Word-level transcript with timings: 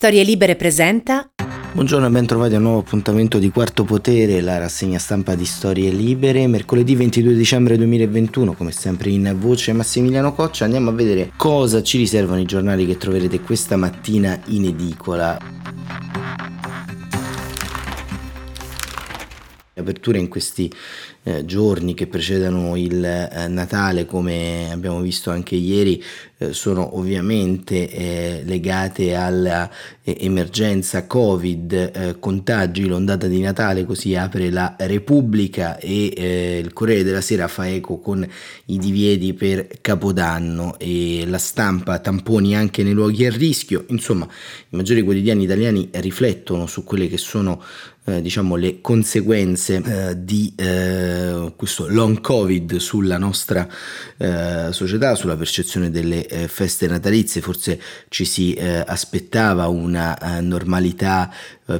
Storie 0.00 0.22
Libere 0.22 0.56
presenta. 0.56 1.30
Buongiorno 1.74 2.06
e 2.06 2.08
ben 2.10 2.24
trovati 2.24 2.54
a 2.54 2.56
un 2.56 2.62
nuovo 2.62 2.78
appuntamento 2.78 3.38
di 3.38 3.50
Quarto 3.50 3.84
Potere, 3.84 4.40
la 4.40 4.56
rassegna 4.56 4.98
stampa 4.98 5.34
di 5.34 5.44
Storie 5.44 5.90
Libere. 5.90 6.46
Mercoledì 6.46 6.94
22 6.94 7.34
dicembre 7.34 7.76
2021, 7.76 8.54
come 8.54 8.72
sempre 8.72 9.10
in 9.10 9.36
voce 9.38 9.74
Massimiliano 9.74 10.32
Coccia, 10.32 10.64
andiamo 10.64 10.88
a 10.88 10.94
vedere 10.94 11.32
cosa 11.36 11.82
ci 11.82 11.98
riservano 11.98 12.40
i 12.40 12.46
giornali 12.46 12.86
che 12.86 12.96
troverete 12.96 13.40
questa 13.40 13.76
mattina 13.76 14.40
in 14.46 14.64
edicola. 14.64 15.38
Apertura 19.74 20.16
in 20.16 20.28
questi 20.28 20.72
eh, 21.22 21.44
giorni 21.44 21.94
che 21.94 22.06
precedono 22.06 22.76
il 22.76 23.04
eh, 23.04 23.46
Natale, 23.48 24.06
come 24.06 24.70
abbiamo 24.72 25.00
visto 25.00 25.30
anche 25.30 25.54
ieri, 25.54 26.02
eh, 26.38 26.54
sono 26.54 26.96
ovviamente 26.96 27.90
eh, 27.90 28.42
legate 28.44 29.14
all'emergenza 29.14 31.00
eh, 31.00 31.06
Covid, 31.06 31.72
eh, 31.72 32.16
contagi, 32.18 32.86
l'ondata 32.86 33.26
di 33.26 33.40
Natale, 33.40 33.84
così 33.84 34.14
apre 34.14 34.50
la 34.50 34.76
Repubblica 34.78 35.76
e 35.78 36.60
il 36.64 36.72
Corriere 36.72 37.04
della 37.04 37.20
Sera 37.20 37.48
fa 37.48 37.68
eco 37.68 37.98
con 37.98 38.26
i 38.66 38.78
divieti 38.78 39.34
per 39.34 39.68
Capodanno 39.82 40.78
e 40.78 41.24
la 41.26 41.38
stampa 41.38 41.98
tamponi 41.98 42.56
anche 42.56 42.82
nei 42.82 42.94
luoghi 42.94 43.26
a 43.26 43.30
rischio. 43.30 43.84
Insomma, 43.88 44.24
i 44.24 44.76
maggiori 44.76 45.02
quotidiani 45.02 45.44
italiani 45.44 45.90
riflettono 45.92 46.66
su 46.66 46.82
quelle 46.82 47.08
che 47.08 47.18
sono 47.18 47.62
eh, 48.10 48.22
diciamo 48.22 48.56
le 48.56 48.80
conseguenze 48.80 49.82
eh, 49.84 50.24
di 50.24 50.52
eh, 50.56 51.52
questo 51.56 51.88
long 51.88 52.20
covid 52.20 52.76
sulla 52.76 53.18
nostra 53.18 53.68
eh, 54.16 54.68
società, 54.70 55.14
sulla 55.14 55.36
percezione 55.36 55.90
delle 55.90 56.26
eh, 56.26 56.48
feste 56.48 56.86
natalizie, 56.86 57.40
forse 57.40 57.80
ci 58.08 58.24
si 58.24 58.58
aspettava 58.60 59.68
una 59.68 60.38
normalità 60.40 61.32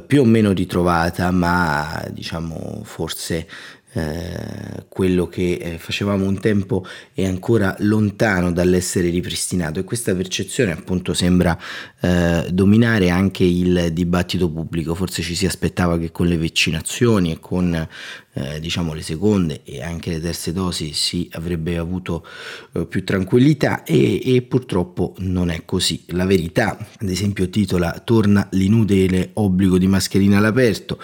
più 0.05 0.21
o 0.21 0.25
meno 0.25 0.51
ritrovata, 0.51 1.29
ma 1.31 2.03
diciamo 2.11 2.81
forse 2.83 3.47
eh, 3.93 4.85
quello 4.87 5.27
che 5.27 5.53
eh, 5.53 5.77
facevamo 5.77 6.25
un 6.25 6.39
tempo 6.39 6.85
è 7.13 7.25
ancora 7.25 7.75
lontano 7.79 8.51
dall'essere 8.51 9.09
ripristinato 9.09 9.79
e 9.79 9.83
questa 9.83 10.15
percezione 10.15 10.71
appunto 10.71 11.13
sembra 11.13 11.57
eh, 11.99 12.47
dominare 12.51 13.09
anche 13.09 13.43
il 13.43 13.89
dibattito 13.91 14.49
pubblico. 14.49 14.95
Forse 14.95 15.21
ci 15.21 15.35
si 15.35 15.45
aspettava 15.45 15.97
che 15.97 16.11
con 16.11 16.27
le 16.27 16.37
vaccinazioni 16.37 17.31
e 17.31 17.39
con 17.39 17.87
eh, 18.33 18.59
diciamo 18.59 18.93
le 18.93 19.01
seconde 19.01 19.61
e 19.63 19.81
anche 19.81 20.09
le 20.09 20.21
terze 20.21 20.53
dosi 20.53 20.93
si 20.93 21.29
avrebbe 21.33 21.77
avuto 21.77 22.25
eh, 22.73 22.85
più 22.85 23.03
tranquillità 23.03 23.83
e, 23.83 24.21
e, 24.23 24.41
purtroppo 24.41 25.15
non 25.17 25.49
è 25.49 25.65
così. 25.65 26.05
La 26.07 26.25
verità, 26.25 26.77
ad 26.77 27.09
esempio, 27.09 27.49
titola 27.49 28.01
Torna 28.03 28.47
l'inutile 28.51 29.31
obbligo 29.33 29.77
di 29.77 29.87
mascherina 29.87 30.37
all'aperto, 30.37 30.99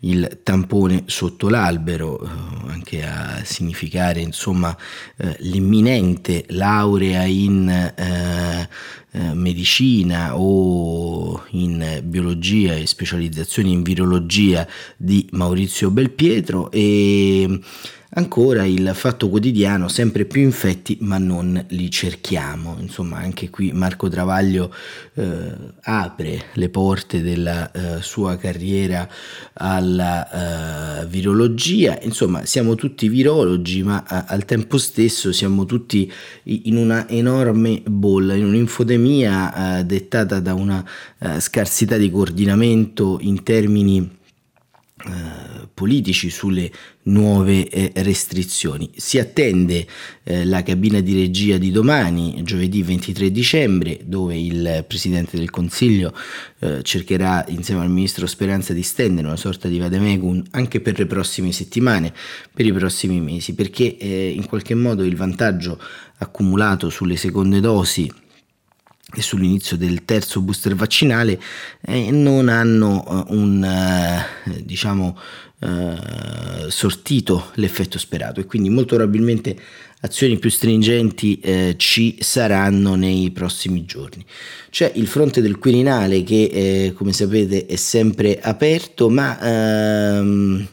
il 0.00 0.40
tampone 0.42 1.04
sotto 1.06 1.48
l'albero, 1.48 2.25
anche 2.66 3.04
a 3.04 3.42
significare 3.44 4.20
insomma 4.20 4.76
eh, 5.16 5.36
l'imminente 5.40 6.44
laurea 6.48 7.24
in 7.24 7.68
eh, 7.68 8.68
eh, 9.12 9.34
medicina 9.34 10.36
o 10.38 11.44
in 11.50 12.00
biologia 12.04 12.74
e 12.74 12.86
specializzazioni 12.86 13.72
in 13.72 13.82
virologia 13.82 14.66
di 14.96 15.26
Maurizio 15.32 15.90
Belpietro 15.90 16.70
e 16.70 17.60
Ancora 18.08 18.64
il 18.64 18.92
fatto 18.94 19.28
quotidiano, 19.28 19.88
sempre 19.88 20.26
più 20.26 20.40
infetti, 20.40 20.96
ma 21.00 21.18
non 21.18 21.62
li 21.70 21.90
cerchiamo. 21.90 22.76
Insomma, 22.78 23.18
anche 23.18 23.50
qui 23.50 23.72
Marco 23.72 24.08
Travaglio 24.08 24.72
eh, 25.14 25.52
apre 25.82 26.44
le 26.52 26.68
porte 26.68 27.20
della 27.20 27.70
eh, 27.72 28.02
sua 28.02 28.36
carriera 28.36 29.08
alla 29.54 31.00
eh, 31.00 31.06
virologia. 31.06 31.98
Insomma, 32.00 32.44
siamo 32.44 32.76
tutti 32.76 33.08
virologi, 33.08 33.82
ma 33.82 34.04
al 34.06 34.44
tempo 34.44 34.78
stesso 34.78 35.32
siamo 35.32 35.64
tutti 35.64 36.10
in 36.44 36.76
una 36.76 37.08
enorme 37.08 37.82
bolla, 37.84 38.34
in 38.34 38.44
un'infodemia 38.44 39.80
eh, 39.80 39.84
dettata 39.84 40.38
da 40.38 40.54
una 40.54 40.82
eh, 41.18 41.40
scarsità 41.40 41.96
di 41.96 42.08
coordinamento 42.10 43.18
in 43.20 43.42
termini 43.42 44.08
eh, 45.06 45.55
politici 45.76 46.30
sulle 46.30 46.70
nuove 47.02 47.68
eh, 47.68 47.92
restrizioni. 47.96 48.90
Si 48.96 49.18
attende 49.18 49.86
eh, 50.22 50.46
la 50.46 50.62
cabina 50.62 51.00
di 51.00 51.12
regia 51.12 51.58
di 51.58 51.70
domani, 51.70 52.42
giovedì 52.44 52.82
23 52.82 53.30
dicembre, 53.30 54.00
dove 54.02 54.38
il 54.38 54.86
Presidente 54.88 55.36
del 55.36 55.50
Consiglio 55.50 56.14
eh, 56.60 56.82
cercherà 56.82 57.44
insieme 57.48 57.82
al 57.82 57.90
Ministro 57.90 58.26
Speranza 58.26 58.72
di 58.72 58.82
stendere 58.82 59.26
una 59.26 59.36
sorta 59.36 59.68
di 59.68 59.78
vademecum 59.78 60.44
anche 60.52 60.80
per 60.80 60.98
le 60.98 61.04
prossime 61.04 61.52
settimane, 61.52 62.10
per 62.54 62.64
i 62.64 62.72
prossimi 62.72 63.20
mesi, 63.20 63.54
perché 63.54 63.84
in 63.84 64.46
qualche 64.46 64.74
modo 64.74 65.04
il 65.04 65.14
vantaggio 65.14 65.78
accumulato 66.16 66.88
sulle 66.88 67.16
seconde 67.16 67.60
dosi 67.60 68.10
e 69.14 69.22
sull'inizio 69.22 69.76
del 69.76 70.04
terzo 70.04 70.40
booster 70.40 70.74
vaccinale 70.74 71.40
eh, 71.82 72.10
non 72.10 72.48
hanno 72.48 73.24
un 73.28 73.62
uh, 73.62 74.60
diciamo 74.62 75.16
uh, 75.60 76.68
sortito 76.68 77.50
l'effetto 77.54 77.98
sperato 77.98 78.40
e 78.40 78.44
quindi 78.44 78.68
molto 78.68 78.96
probabilmente 78.96 79.56
azioni 80.00 80.38
più 80.38 80.50
stringenti 80.50 81.38
eh, 81.40 81.74
ci 81.76 82.16
saranno 82.20 82.94
nei 82.94 83.30
prossimi 83.30 83.84
giorni. 83.84 84.24
C'è 84.70 84.92
il 84.94 85.06
fronte 85.06 85.40
del 85.40 85.58
Quirinale 85.58 86.22
che 86.22 86.50
eh, 86.52 86.92
come 86.94 87.12
sapete 87.12 87.66
è 87.66 87.76
sempre 87.76 88.38
aperto 88.40 89.08
ma 89.08 89.38
ehm, 89.40 90.68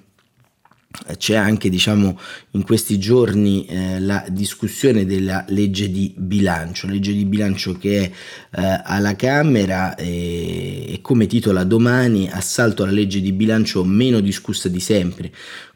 c'è 1.17 1.35
anche 1.35 1.69
diciamo 1.69 2.19
in 2.51 2.63
questi 2.63 3.00
giorni 3.00 3.65
eh, 3.65 4.00
la 4.00 4.23
discussione 4.29 5.05
della 5.05 5.44
legge 5.50 5.89
di 5.89 6.13
bilancio, 6.15 6.88
legge 6.88 7.13
di 7.13 7.25
bilancio 7.25 7.77
che 7.77 8.03
è 8.03 8.11
eh, 8.56 8.81
alla 8.84 9.16
Camera 9.16 9.96
e, 9.96 10.94
e 10.94 11.02
come 11.02 11.25
titola 11.28 11.64
domani 11.64 12.30
assalto 12.30 12.84
alla 12.84 12.91
legge 12.91 13.22
di 13.22 13.34
bilancio 13.34 13.84
meno 13.84 14.19
discussa 14.19 14.69
di 14.69 14.80
sempre, 14.80 15.31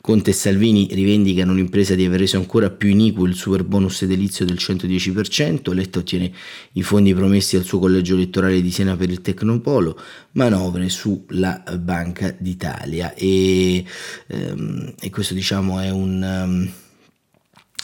Conte 0.07 0.29
e 0.29 0.33
Salvini 0.33 0.87
rivendicano 0.91 1.53
l'impresa 1.53 1.93
di 1.93 2.05
aver 2.05 2.21
reso 2.21 2.37
ancora 2.37 2.69
più 2.69 2.87
iniquo 2.87 3.25
il 3.25 3.35
super 3.35 3.65
bonus 3.65 4.03
edilizio 4.03 4.45
del 4.45 4.55
110%, 4.57 5.73
Letta 5.73 5.99
ottiene 5.99 6.31
i 6.73 6.81
fondi 6.81 7.13
promessi 7.13 7.57
al 7.57 7.65
suo 7.65 7.79
collegio 7.79 8.13
elettorale 8.13 8.61
di 8.61 8.71
Siena 8.71 8.95
per 8.95 9.09
il 9.09 9.19
Tecnopolo, 9.19 9.99
manovre 10.31 10.87
sulla 10.87 11.61
Banca 11.77 12.33
d'Italia. 12.37 13.13
E, 13.15 13.83
ehm, 14.27 14.93
e 14.97 15.09
questo 15.09 15.33
diciamo 15.33 15.79
è 15.79 15.89
un... 15.89 16.45
Um, 16.45 16.71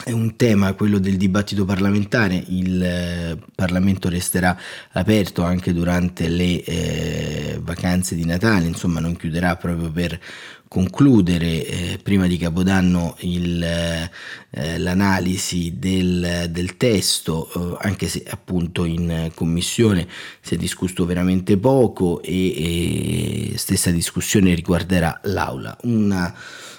è 0.04 0.12
un 0.12 0.36
tema, 0.36 0.74
quello 0.74 0.98
del 0.98 1.18
dibattito 1.18 1.66
parlamentare, 1.66 2.44
il 2.48 2.82
eh, 2.84 3.38
Parlamento 3.54 4.10
resterà 4.10 4.58
aperto 4.94 5.44
anche 5.44 5.72
durante 5.72 6.28
le 6.28 6.64
eh, 6.64 7.60
vacanze 7.62 8.16
di 8.16 8.26
Natale, 8.26 8.66
insomma 8.66 9.00
non 9.00 9.16
chiuderà 9.16 9.56
proprio 9.56 9.92
per 9.92 10.20
concludere 10.68 11.66
eh, 11.68 12.00
prima 12.02 12.26
di 12.26 12.38
Capodanno 12.38 13.16
il, 13.20 13.62
eh, 13.62 14.78
l'analisi 14.80 15.76
del, 15.78 16.48
del 16.50 16.76
testo, 16.78 17.78
eh, 17.80 17.86
anche 17.88 18.08
se 18.08 18.24
appunto 18.28 18.86
in 18.86 19.30
commissione 19.36 20.08
si 20.42 20.56
è 20.56 20.58
discusso 20.58 21.06
veramente 21.06 21.58
poco 21.58 22.24
e, 22.24 23.52
e 23.54 23.58
stessa 23.58 23.92
discussione 23.92 24.56
riguarderà 24.56 25.20
l'Aula. 25.26 25.78
Una, 25.84 26.36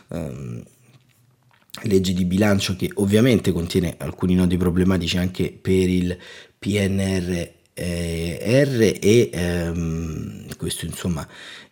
um, 0.09 0.61
legge 1.84 2.12
di 2.12 2.25
bilancio 2.25 2.77
che 2.77 2.91
ovviamente 2.95 3.53
contiene 3.53 3.95
alcuni 3.99 4.34
nodi 4.34 4.56
problematici 4.56 5.17
anche 5.19 5.56
per 5.61 5.89
il 5.89 6.17
PNR 6.59 7.53
eh, 7.75 8.99
e 9.00 9.31
ehm, 9.33 10.56
questo 10.56 10.87
insomma 10.87 11.26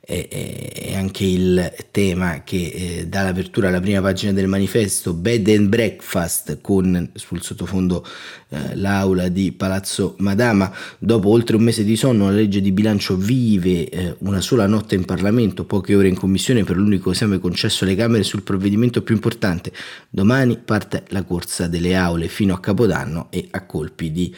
è, 0.04 0.94
anche 0.96 1.24
il 1.24 1.72
tema 1.92 2.42
che 2.42 2.56
eh, 2.56 3.06
dà 3.06 3.22
l'apertura 3.22 3.68
alla 3.68 3.80
prima 3.80 4.00
pagina 4.00 4.32
del 4.32 4.48
manifesto 4.48 5.14
Bed 5.14 5.46
and 5.48 5.68
Breakfast 5.68 6.60
con 6.60 7.10
sul 7.14 7.40
sottofondo 7.40 8.04
eh, 8.48 8.74
l'aula 8.74 9.28
di 9.28 9.52
Palazzo 9.52 10.16
Madama. 10.18 10.72
Dopo 10.98 11.28
oltre 11.28 11.54
un 11.54 11.62
mese 11.62 11.84
di 11.84 11.94
sonno 11.94 12.24
la 12.24 12.32
legge 12.32 12.60
di 12.60 12.72
bilancio 12.72 13.16
vive 13.16 13.88
eh, 13.88 14.16
una 14.18 14.40
sola 14.40 14.66
notte 14.66 14.96
in 14.96 15.04
Parlamento 15.04 15.64
poche 15.64 15.94
ore 15.94 16.08
in 16.08 16.16
commissione 16.16 16.64
per 16.64 16.76
l'unico 16.76 17.12
esame 17.12 17.38
concesso 17.38 17.84
alle 17.84 17.94
Camere 17.94 18.24
sul 18.24 18.42
provvedimento 18.42 19.02
più 19.02 19.14
importante. 19.14 19.72
Domani 20.10 20.58
parte 20.58 21.04
la 21.08 21.22
corsa 21.22 21.68
delle 21.68 21.94
aule 21.94 22.26
fino 22.26 22.54
a 22.54 22.60
Capodanno 22.60 23.28
e 23.30 23.46
a 23.50 23.64
colpi 23.64 24.10
di 24.10 24.34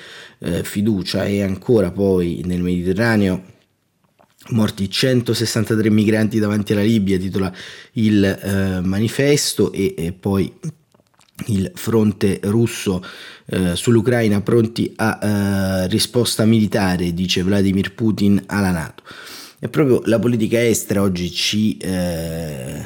fiducia. 0.63 1.25
E 1.25 1.43
ancora 1.43 1.91
poi 1.91 2.43
nel 2.45 2.61
Mediterraneo 2.61 3.53
morti 4.51 4.91
163 4.91 5.91
migranti 5.91 6.39
davanti 6.39 6.73
alla 6.73 6.83
Libia, 6.83 7.19
titola 7.19 7.53
il 7.93 8.25
eh, 8.25 8.81
manifesto 8.81 9.73
e, 9.73 9.95
e, 9.97 10.13
poi 10.13 10.53
il 11.47 11.73
fronte 11.75 12.41
russo 12.45 13.03
eh, 13.47 13.75
sull'Ucraina 13.75 14.41
pronti 14.41 14.93
a 14.97 15.19
eh, 15.21 15.87
risposta 15.89 16.45
militare, 16.45 17.15
dice 17.15 17.43
Vladimir 17.43 17.95
Putin 17.95 18.43
alla 18.47 18.71
Nato. 18.71 19.03
E 19.59 19.69
proprio 19.69 20.03
la 20.05 20.19
politica 20.19 20.63
estera 20.63 21.01
oggi 21.01 21.31
ci 21.31 21.79
eh, 21.79 22.83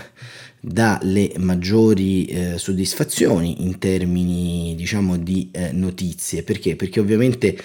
dà 0.60 0.98
le 1.02 1.32
maggiori 1.38 2.26
eh, 2.26 2.58
soddisfazioni 2.58 3.62
in 3.62 3.78
termini 3.78 4.74
diciamo 4.76 5.16
di 5.16 5.48
eh, 5.52 5.72
notizie 5.72 6.42
perché 6.42 6.76
perché 6.76 7.00
ovviamente 7.00 7.56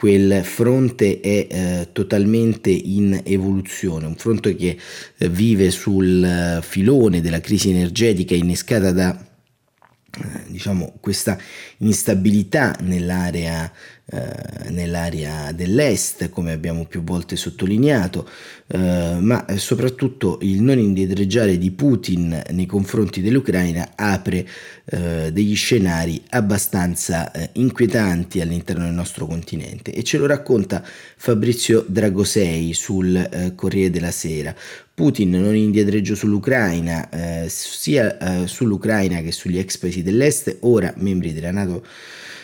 quel 0.00 0.42
fronte 0.44 1.20
è 1.20 1.46
eh, 1.50 1.88
totalmente 1.92 2.70
in 2.70 3.20
evoluzione 3.22 4.06
un 4.06 4.14
fronte 4.16 4.56
che 4.56 4.78
eh, 5.18 5.28
vive 5.28 5.70
sul 5.70 6.24
eh, 6.24 6.60
filone 6.62 7.20
della 7.20 7.40
crisi 7.40 7.68
energetica 7.68 8.34
innescata 8.34 8.92
da 8.92 9.10
eh, 9.12 10.44
diciamo, 10.46 10.94
questa 11.00 11.38
instabilità 11.80 12.76
nell'area, 12.80 13.70
eh, 14.12 14.70
nell'area, 14.70 15.52
dell'est, 15.52 16.28
come 16.30 16.52
abbiamo 16.52 16.84
più 16.84 17.02
volte 17.02 17.36
sottolineato, 17.36 18.28
eh, 18.66 19.18
ma 19.20 19.46
soprattutto 19.56 20.38
il 20.42 20.62
non 20.62 20.78
indietreggiare 20.78 21.58
di 21.58 21.70
Putin 21.70 22.42
nei 22.50 22.66
confronti 22.66 23.22
dell'Ucraina 23.22 23.92
apre 23.94 24.46
eh, 24.84 25.30
degli 25.32 25.54
scenari 25.54 26.22
abbastanza 26.30 27.30
eh, 27.32 27.50
inquietanti 27.54 28.40
all'interno 28.40 28.84
del 28.84 28.94
nostro 28.94 29.26
continente 29.26 29.92
e 29.92 30.02
ce 30.02 30.18
lo 30.18 30.26
racconta 30.26 30.84
Fabrizio 31.16 31.84
Dragosei 31.86 32.74
sul 32.74 33.14
eh, 33.16 33.54
Corriere 33.54 33.90
della 33.90 34.10
Sera. 34.10 34.54
Putin 34.92 35.30
non 35.30 35.56
indietreggio 35.56 36.14
sull'Ucraina, 36.14 37.08
eh, 37.08 37.48
sia 37.48 38.46
sull'Ucraina 38.46 39.22
che 39.22 39.32
sugli 39.32 39.56
ex 39.56 39.78
paesi 39.78 40.02
dell'est, 40.02 40.58
ora 40.60 40.92
membri 40.98 41.32
della 41.32 41.50
Nato 41.50 41.69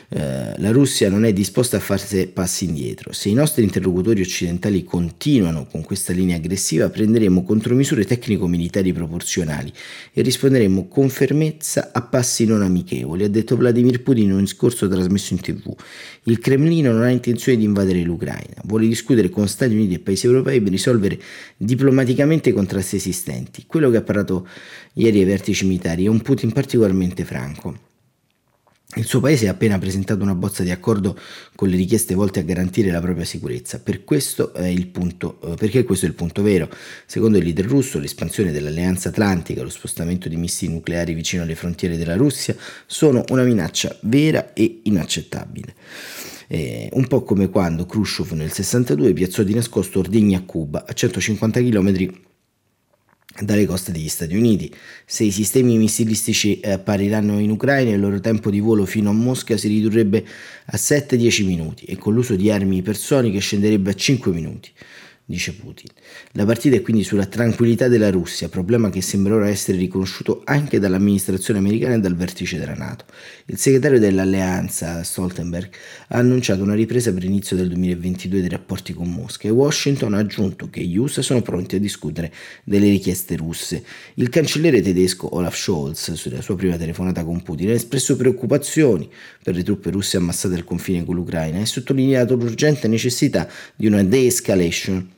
eh, 0.08 0.54
la 0.58 0.70
Russia 0.70 1.10
non 1.10 1.24
è 1.24 1.32
disposta 1.32 1.78
a 1.78 1.80
farsi 1.80 2.28
passi 2.28 2.66
indietro. 2.66 3.12
Se 3.12 3.28
i 3.28 3.32
nostri 3.32 3.64
interlocutori 3.64 4.20
occidentali 4.20 4.84
continuano 4.84 5.66
con 5.66 5.82
questa 5.82 6.12
linea 6.12 6.36
aggressiva, 6.36 6.88
prenderemo 6.88 7.42
contromisure 7.42 8.04
tecnico-militari 8.04 8.92
proporzionali 8.92 9.72
e 10.12 10.22
risponderemo 10.22 10.86
con 10.86 11.08
fermezza 11.08 11.90
a 11.92 12.02
passi 12.02 12.44
non 12.44 12.62
amichevoli, 12.62 13.24
ha 13.24 13.28
detto 13.28 13.56
Vladimir 13.56 14.02
Putin 14.02 14.24
in 14.24 14.32
un 14.32 14.40
discorso 14.40 14.86
trasmesso 14.88 15.34
in 15.34 15.40
tv. 15.40 15.74
Il 16.24 16.38
Cremlino 16.38 16.92
non 16.92 17.02
ha 17.02 17.10
intenzione 17.10 17.58
di 17.58 17.64
invadere 17.64 18.02
l'Ucraina, 18.02 18.62
vuole 18.64 18.86
discutere 18.86 19.28
con 19.28 19.48
Stati 19.48 19.74
Uniti 19.74 19.94
e 19.94 19.98
paesi 19.98 20.26
europei 20.26 20.60
per 20.60 20.70
risolvere 20.70 21.18
diplomaticamente 21.56 22.50
i 22.50 22.52
contrasti 22.52 22.96
esistenti. 22.96 23.64
Quello 23.66 23.90
che 23.90 23.96
ha 23.96 24.02
parlato 24.02 24.46
ieri 24.94 25.18
ai 25.18 25.24
vertici 25.24 25.66
militari 25.66 26.04
è 26.04 26.08
un 26.08 26.22
Putin 26.22 26.52
particolarmente 26.52 27.24
franco. 27.24 27.85
Il 28.96 29.04
suo 29.04 29.20
paese 29.20 29.46
ha 29.46 29.50
appena 29.50 29.78
presentato 29.78 30.22
una 30.22 30.34
bozza 30.34 30.62
di 30.62 30.70
accordo 30.70 31.18
con 31.54 31.68
le 31.68 31.76
richieste 31.76 32.14
volte 32.14 32.40
a 32.40 32.42
garantire 32.42 32.90
la 32.90 33.02
propria 33.02 33.26
sicurezza. 33.26 33.78
Per 33.78 34.04
questo 34.04 34.52
punto, 34.90 35.38
eh, 35.42 35.54
perché 35.54 35.84
questo 35.84 36.06
è 36.06 36.08
il 36.08 36.14
punto 36.14 36.40
vero. 36.40 36.70
Secondo 37.04 37.36
il 37.36 37.44
leader 37.44 37.66
russo, 37.66 37.98
l'espansione 37.98 38.52
dell'Alleanza 38.52 39.10
Atlantica 39.10 39.62
lo 39.62 39.68
spostamento 39.68 40.30
di 40.30 40.36
missili 40.36 40.72
nucleari 40.72 41.12
vicino 41.12 41.42
alle 41.42 41.54
frontiere 41.54 41.98
della 41.98 42.16
Russia 42.16 42.56
sono 42.86 43.22
una 43.28 43.42
minaccia 43.42 43.94
vera 44.00 44.54
e 44.54 44.80
inaccettabile. 44.84 45.74
Eh, 46.48 46.88
un 46.94 47.06
po' 47.06 47.22
come 47.22 47.50
quando 47.50 47.84
Khrushchev 47.84 48.32
nel 48.32 48.50
62 48.50 49.12
piazzò 49.12 49.42
di 49.42 49.52
nascosto 49.52 49.98
ordigni 49.98 50.36
a 50.36 50.42
Cuba 50.42 50.86
a 50.86 50.92
150 50.94 51.60
km 51.60 52.24
dalle 53.42 53.66
coste 53.66 53.92
degli 53.92 54.08
Stati 54.08 54.36
Uniti. 54.36 54.72
Se 55.04 55.24
i 55.24 55.30
sistemi 55.30 55.76
missilistici 55.78 56.60
eh, 56.60 56.72
appariranno 56.72 57.38
in 57.38 57.50
Ucraina, 57.50 57.90
il 57.90 58.00
loro 58.00 58.20
tempo 58.20 58.50
di 58.50 58.60
volo 58.60 58.84
fino 58.84 59.10
a 59.10 59.12
Mosca 59.12 59.56
si 59.56 59.68
ridurrebbe 59.68 60.24
a 60.66 60.76
7-10 60.76 61.44
minuti 61.44 61.84
e 61.84 61.96
con 61.96 62.14
l'uso 62.14 62.36
di 62.36 62.50
armi 62.50 62.78
ipersoniche 62.78 63.38
scenderebbe 63.38 63.90
a 63.90 63.94
5 63.94 64.32
minuti 64.32 64.70
dice 65.28 65.52
Putin. 65.54 65.90
La 66.32 66.44
partita 66.44 66.76
è 66.76 66.82
quindi 66.82 67.02
sulla 67.02 67.26
tranquillità 67.26 67.88
della 67.88 68.10
Russia, 68.10 68.48
problema 68.48 68.90
che 68.90 69.02
sembra 69.02 69.34
ora 69.34 69.48
essere 69.48 69.76
riconosciuto 69.76 70.42
anche 70.44 70.78
dall'amministrazione 70.78 71.58
americana 71.58 71.94
e 71.94 71.98
dal 71.98 72.14
vertice 72.14 72.58
della 72.58 72.74
Nato. 72.74 73.06
Il 73.46 73.58
segretario 73.58 73.98
dell'alleanza, 73.98 75.02
Stoltenberg, 75.02 75.68
ha 76.08 76.18
annunciato 76.18 76.62
una 76.62 76.74
ripresa 76.74 77.12
per 77.12 77.24
l'inizio 77.24 77.56
del 77.56 77.66
2022 77.68 78.40
dei 78.40 78.48
rapporti 78.48 78.94
con 78.94 79.10
Mosca 79.10 79.48
e 79.48 79.50
Washington 79.50 80.14
ha 80.14 80.18
aggiunto 80.18 80.70
che 80.70 80.82
gli 80.82 80.96
USA 80.96 81.22
sono 81.22 81.42
pronti 81.42 81.74
a 81.74 81.80
discutere 81.80 82.32
delle 82.62 82.88
richieste 82.88 83.34
russe. 83.34 83.84
Il 84.14 84.28
cancelliere 84.28 84.80
tedesco 84.80 85.34
Olaf 85.34 85.56
Scholz, 85.56 86.12
sulla 86.12 86.40
sua 86.40 86.54
prima 86.54 86.76
telefonata 86.76 87.24
con 87.24 87.42
Putin, 87.42 87.70
ha 87.70 87.72
espresso 87.72 88.14
preoccupazioni 88.14 89.10
per 89.42 89.56
le 89.56 89.64
truppe 89.64 89.90
russe 89.90 90.18
ammassate 90.18 90.54
al 90.54 90.64
confine 90.64 91.04
con 91.04 91.16
l'Ucraina 91.16 91.58
e 91.58 91.66
sottolineato 91.66 92.36
l'urgente 92.36 92.86
necessità 92.86 93.48
di 93.74 93.88
una 93.88 94.04
de-escalation 94.04 95.14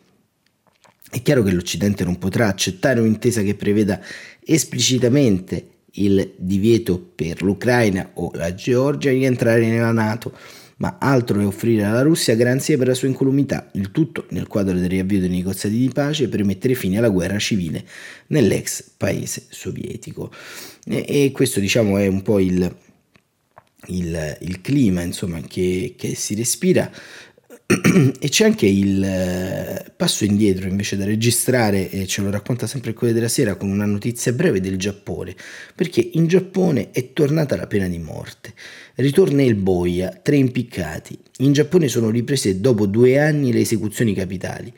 è 1.10 1.22
chiaro 1.22 1.42
che 1.42 1.52
l'Occidente 1.52 2.04
non 2.04 2.18
potrà 2.18 2.48
accettare 2.48 3.00
un'intesa 3.00 3.42
che 3.42 3.54
preveda 3.54 4.00
esplicitamente 4.44 5.76
il 5.92 6.34
divieto 6.36 6.98
per 6.98 7.42
l'Ucraina 7.42 8.10
o 8.14 8.30
la 8.34 8.54
Georgia 8.54 9.10
di 9.10 9.24
entrare 9.24 9.66
nella 9.66 9.92
Nato, 9.92 10.36
ma 10.76 10.98
altro 11.00 11.40
è 11.40 11.46
offrire 11.46 11.84
alla 11.84 12.02
Russia 12.02 12.36
garanzie 12.36 12.76
per 12.76 12.88
la 12.88 12.94
sua 12.94 13.08
incolumità, 13.08 13.70
il 13.72 13.90
tutto 13.90 14.26
nel 14.30 14.46
quadro 14.46 14.74
del 14.74 14.88
riavvio 14.88 15.18
dei 15.18 15.28
negoziati 15.28 15.76
di 15.76 15.88
pace 15.88 16.28
per 16.28 16.44
mettere 16.44 16.74
fine 16.74 16.98
alla 16.98 17.08
guerra 17.08 17.38
civile 17.38 17.84
nell'ex 18.28 18.84
paese 18.96 19.44
sovietico. 19.48 20.30
E, 20.84 21.04
e 21.08 21.30
questo 21.32 21.58
diciamo 21.58 21.96
è 21.96 22.06
un 22.06 22.22
po' 22.22 22.38
il, 22.38 22.76
il, 23.86 24.36
il 24.40 24.60
clima 24.60 25.02
insomma, 25.02 25.40
che, 25.40 25.94
che 25.96 26.14
si 26.14 26.34
respira 26.34 26.90
e 27.70 28.28
c'è 28.30 28.46
anche 28.46 28.64
il 28.64 29.04
eh, 29.04 29.92
passo 29.94 30.24
indietro 30.24 30.66
invece 30.68 30.96
da 30.96 31.04
registrare, 31.04 31.90
e 31.90 32.06
ce 32.06 32.22
lo 32.22 32.30
racconta 32.30 32.66
sempre 32.66 32.94
Corriere 32.94 33.18
della 33.18 33.28
Sera 33.28 33.56
con 33.56 33.68
una 33.68 33.84
notizia 33.84 34.32
breve 34.32 34.58
del 34.60 34.78
Giappone, 34.78 35.36
perché 35.74 36.08
in 36.14 36.26
Giappone 36.28 36.92
è 36.92 37.12
tornata 37.12 37.56
la 37.56 37.66
pena 37.66 37.86
di 37.86 37.98
morte. 37.98 38.54
Ritorna 38.94 39.42
il 39.42 39.54
boia, 39.54 40.18
tre 40.22 40.36
impiccati. 40.36 41.18
In 41.40 41.52
Giappone 41.52 41.88
sono 41.88 42.08
riprese 42.08 42.58
dopo 42.58 42.86
due 42.86 43.18
anni 43.18 43.52
le 43.52 43.60
esecuzioni 43.60 44.14
capitali. 44.14 44.72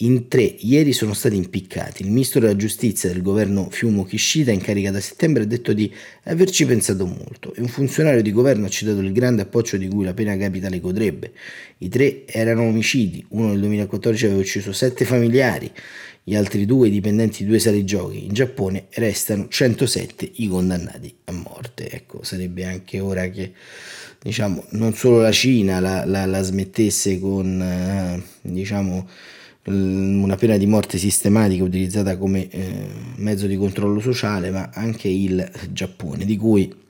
In 0.00 0.28
tre 0.28 0.42
ieri 0.42 0.92
sono 0.92 1.12
stati 1.12 1.34
impiccati. 1.34 2.02
Il 2.02 2.10
ministro 2.10 2.38
della 2.38 2.54
giustizia 2.54 3.08
del 3.08 3.20
governo 3.20 3.68
Fiumo 3.68 4.04
Kishida, 4.04 4.52
in 4.52 4.60
carica 4.60 4.92
da 4.92 5.00
settembre, 5.00 5.42
ha 5.42 5.46
detto 5.46 5.72
di 5.72 5.92
averci 6.24 6.64
pensato 6.66 7.04
molto 7.04 7.52
e 7.52 7.60
un 7.60 7.66
funzionario 7.66 8.22
di 8.22 8.30
governo 8.30 8.66
ha 8.66 8.68
citato 8.68 9.00
il 9.00 9.10
grande 9.10 9.42
appoggio 9.42 9.76
di 9.76 9.88
cui 9.88 10.04
la 10.04 10.14
pena 10.14 10.36
capitale 10.36 10.78
godrebbe. 10.78 11.32
I 11.78 11.88
tre 11.88 12.24
erano 12.28 12.62
omicidi, 12.62 13.26
uno 13.30 13.48
nel 13.48 13.58
2014 13.58 14.26
aveva 14.26 14.40
ucciso 14.40 14.72
sette 14.72 15.04
familiari, 15.04 15.68
gli 16.22 16.36
altri 16.36 16.64
due 16.64 16.90
dipendenti 16.90 17.42
di 17.42 17.48
due 17.48 17.58
sale 17.58 17.82
giochi. 17.82 18.24
In 18.24 18.34
Giappone 18.34 18.86
restano 18.90 19.48
107 19.48 20.30
i 20.34 20.46
condannati 20.46 21.12
a 21.24 21.32
morte. 21.32 21.90
Ecco, 21.90 22.22
sarebbe 22.22 22.64
anche 22.64 23.00
ora 23.00 23.28
che 23.30 23.52
diciamo, 24.22 24.64
non 24.70 24.94
solo 24.94 25.22
la 25.22 25.32
Cina 25.32 25.80
la, 25.80 26.04
la, 26.04 26.24
la 26.24 26.42
smettesse 26.42 27.18
con 27.18 27.60
eh, 27.60 28.22
diciamo, 28.42 29.08
una 29.68 30.36
pena 30.36 30.56
di 30.56 30.66
morte 30.66 30.98
sistematica 30.98 31.62
utilizzata 31.64 32.16
come 32.16 32.48
eh, 32.48 32.86
mezzo 33.16 33.46
di 33.46 33.56
controllo 33.56 34.00
sociale, 34.00 34.50
ma 34.50 34.70
anche 34.72 35.08
il 35.08 35.50
Giappone, 35.70 36.24
di 36.24 36.36
cui 36.36 36.86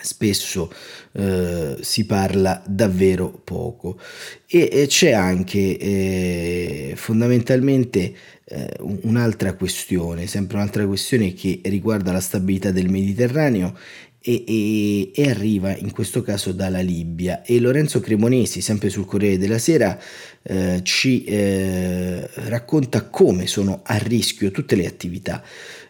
spesso 0.00 0.72
eh, 1.12 1.76
si 1.80 2.06
parla 2.06 2.62
davvero 2.66 3.30
poco. 3.44 3.98
E, 4.46 4.68
e 4.72 4.86
c'è 4.86 5.12
anche 5.12 5.78
eh, 5.78 6.92
fondamentalmente 6.96 8.14
eh, 8.44 8.76
un'altra 9.02 9.54
questione, 9.54 10.26
sempre 10.26 10.56
un'altra 10.56 10.86
questione 10.86 11.34
che 11.34 11.60
riguarda 11.64 12.12
la 12.12 12.20
stabilità 12.20 12.70
del 12.70 12.88
Mediterraneo 12.88 13.76
e, 14.22 14.44
e, 14.46 15.10
e, 15.14 15.30
arriva 15.30 15.74
in 15.74 15.92
questo 15.92 16.20
caso 16.20 16.52
dalla 16.52 16.80
Libia 16.80 17.42
e 17.42 17.58
Lorenzo 17.58 18.00
Cremonesi, 18.00 18.60
sempre 18.60 18.90
sul 18.90 19.06
Corriere 19.06 19.38
della 19.38 19.58
Sera, 19.58 19.98
eh, 20.42 20.80
ci 20.82 21.24
eh, 21.24 22.28
racconta 22.48 23.04
come 23.04 23.46
sono 23.46 23.80
a 23.82 23.96
rischio 23.96 24.50
tutte 24.50 24.76
le 24.76 24.86
attività. 24.86 25.42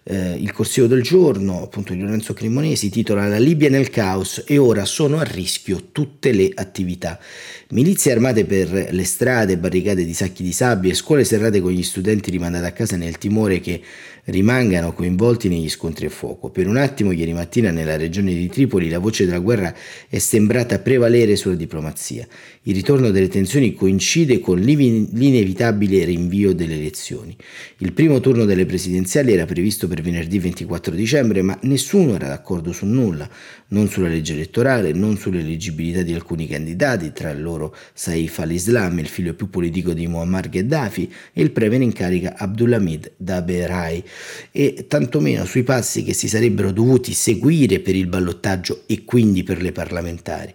Eh, 0.02 0.34
il 0.34 0.52
corsivo 0.52 0.86
del 0.86 1.02
giorno, 1.02 1.62
appunto 1.62 1.92
di 1.92 2.00
Lorenzo 2.00 2.32
Cremonesi, 2.32 2.88
titola 2.88 3.26
La 3.26 3.38
Libia 3.38 3.68
nel 3.68 3.90
caos 3.90 4.44
e 4.46 4.58
ora 4.58 4.84
sono 4.84 5.18
a 5.18 5.24
rischio 5.24 5.88
tutte 5.90 6.32
le 6.32 6.50
attività. 6.54 7.18
Milizie 7.70 8.12
armate 8.12 8.44
per 8.44 8.88
le 8.90 9.04
strade, 9.04 9.58
barricate 9.58 10.04
di 10.04 10.14
sacchi 10.14 10.42
di 10.42 10.52
sabbia 10.52 10.94
scuole 10.94 11.24
serrate 11.24 11.60
con 11.60 11.72
gli 11.72 11.82
studenti 11.82 12.30
rimandati 12.30 12.64
a 12.64 12.72
casa 12.72 12.96
nel 12.96 13.18
timore 13.18 13.60
che 13.60 13.80
rimangano 14.30 14.92
coinvolti 14.92 15.48
negli 15.48 15.68
scontri 15.68 16.06
a 16.06 16.10
fuoco. 16.10 16.50
Per 16.50 16.66
un 16.66 16.76
attimo 16.76 17.12
ieri 17.12 17.32
mattina 17.32 17.70
nella 17.70 17.96
regione 17.96 18.32
di 18.32 18.48
Tripoli 18.48 18.88
la 18.88 18.98
voce 18.98 19.26
della 19.26 19.38
guerra 19.38 19.74
è 20.08 20.18
sembrata 20.18 20.78
prevalere 20.78 21.36
sulla 21.36 21.56
diplomazia. 21.56 22.26
Il 22.62 22.74
ritorno 22.74 23.10
delle 23.10 23.28
tensioni 23.28 23.74
coincide 23.74 24.38
con 24.38 24.58
l'inevitabile 24.58 26.04
rinvio 26.04 26.54
delle 26.54 26.74
elezioni. 26.74 27.36
Il 27.78 27.92
primo 27.92 28.20
turno 28.20 28.44
delle 28.44 28.66
presidenziali 28.66 29.32
era 29.32 29.46
previsto 29.46 29.88
per 29.88 30.02
venerdì 30.02 30.38
24 30.38 30.94
dicembre, 30.94 31.42
ma 31.42 31.58
nessuno 31.62 32.14
era 32.14 32.28
d'accordo 32.28 32.72
su 32.72 32.86
nulla, 32.86 33.28
non 33.68 33.88
sulla 33.88 34.08
legge 34.08 34.34
elettorale, 34.34 34.92
non 34.92 35.16
sull'eleggibilità 35.16 36.02
di 36.02 36.12
alcuni 36.12 36.46
candidati, 36.46 37.12
tra 37.12 37.32
loro 37.32 37.74
Saif 37.92 38.38
al-Islam, 38.38 38.98
il 38.98 39.08
figlio 39.08 39.34
più 39.34 39.48
politico 39.48 39.92
di 39.92 40.06
Muammar 40.06 40.48
Gheddafi, 40.48 41.12
e 41.32 41.42
il 41.42 41.50
premier 41.50 41.80
in 41.80 41.92
carica 41.92 42.34
Abdulhamid 42.36 43.12
Daberai, 43.16 44.04
e 44.50 44.86
tantomeno 44.88 45.44
sui 45.44 45.62
passi 45.62 46.02
che 46.02 46.12
si 46.12 46.28
sarebbero 46.28 46.72
dovuti 46.72 47.12
seguire 47.12 47.80
per 47.80 47.94
il 47.94 48.06
ballottaggio 48.06 48.82
e 48.86 49.04
quindi 49.04 49.42
per 49.42 49.62
le 49.62 49.72
parlamentari. 49.72 50.54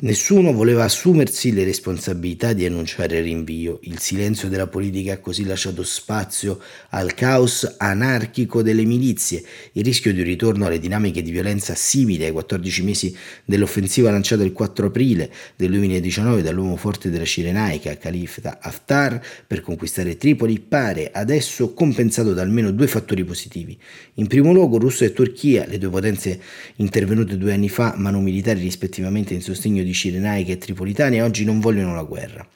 Nessuno 0.00 0.52
voleva 0.52 0.84
assumersi 0.84 1.52
le 1.52 1.64
responsabilità 1.64 2.52
di 2.52 2.64
annunciare 2.64 3.18
il 3.18 3.24
rinvio. 3.24 3.78
Il 3.82 3.98
silenzio 3.98 4.48
della 4.48 4.66
politica 4.66 5.14
ha 5.14 5.18
così 5.18 5.44
lasciato 5.44 5.82
spazio 5.84 6.60
al 6.90 7.14
caos 7.14 7.76
anarchico 7.78 8.62
delle 8.62 8.84
milizie, 8.84 9.42
il 9.72 9.84
rischio 9.84 10.12
di 10.12 10.20
un 10.20 10.26
ritorno 10.26 10.66
alle 10.66 10.78
dinamiche 10.78 11.22
di 11.22 11.30
violenza 11.30 11.74
simili 11.74 12.24
ai 12.24 12.32
14 12.32 12.82
mesi 12.82 13.16
dell'offensiva 13.44 14.10
lanciata 14.10 14.42
il 14.42 14.52
4 14.52 14.86
aprile 14.86 15.30
del 15.56 15.70
2019 15.70 16.42
dall'uomo 16.42 16.76
forte 16.76 17.10
della 17.10 17.24
Cirenaica, 17.24 17.96
Khalifa 17.96 18.58
Haftar, 18.60 19.20
per 19.46 19.60
conquistare 19.60 20.16
Tripoli, 20.16 20.58
pare 20.58 21.10
adesso 21.12 21.72
compensato 21.72 22.34
da 22.34 22.42
almeno 22.42 22.70
due 22.72 22.86
fattori 22.88 23.24
positivi. 23.24 23.78
In 24.14 24.26
primo 24.26 24.52
luogo 24.52 24.78
Russia 24.78 25.06
e 25.06 25.12
Turchia, 25.12 25.66
le 25.66 25.78
due 25.78 25.90
potenze 25.90 26.40
intervenute 26.76 27.38
due 27.38 27.52
anni 27.52 27.68
fa, 27.68 27.94
mano 27.96 28.20
militari 28.20 28.60
rispettivamente 28.60 29.34
in 29.34 29.42
sostegno 29.42 29.82
di 29.82 29.92
Cirenaica 29.92 30.52
e 30.52 30.58
Tripolitane, 30.58 31.22
oggi 31.22 31.44
non 31.44 31.60
vogliono 31.60 31.94
la 31.94 32.02
guerra. 32.02 32.48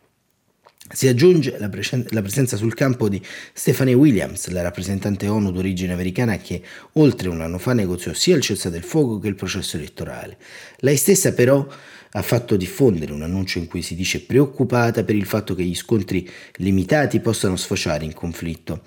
Si 0.95 1.09
aggiunge 1.09 1.57
la, 1.59 1.71
presen- 1.71 2.07
la, 2.11 2.21
presenza 2.21 2.57
sul 2.57 2.75
campo 2.75 3.09
di 3.09 3.21
Stephanie 3.55 3.95
Williams, 3.95 4.49
la 4.49 4.61
rappresentante 4.61 5.27
ONU 5.27 5.51
d'origine 5.51 5.95
americana 5.95 6.37
che 6.37 6.61
oltre 6.95 7.31
un 7.31 7.41
anno 7.41 7.57
fa 7.57 7.73
negoziò 7.73 8.13
sia 8.13 8.37
il 8.37 8.43
cessate 8.43 8.77
il 8.77 8.83
fuoco 8.83 9.19
che 9.19 9.29
il 9.29 9.35
processo 9.35 9.79
elettorale. 9.79 10.37
Lei 10.81 10.97
stessa 10.97 11.33
però 11.33 11.67
ha 12.15 12.23
fatto 12.23 12.57
diffondere 12.57 13.13
un 13.13 13.23
annuncio 13.23 13.59
in 13.59 13.69
cui 13.69 13.81
si 13.81 13.95
dice 13.95 14.21
preoccupata 14.21 15.03
per 15.03 15.15
il 15.15 15.25
fatto 15.25 15.55
che 15.55 15.63
gli 15.63 15.75
scontri 15.75 16.29
limitati 16.57 17.21
possano 17.21 17.57
sfociare 17.57 18.05
in 18.05 18.13
conflitto. 18.13 18.83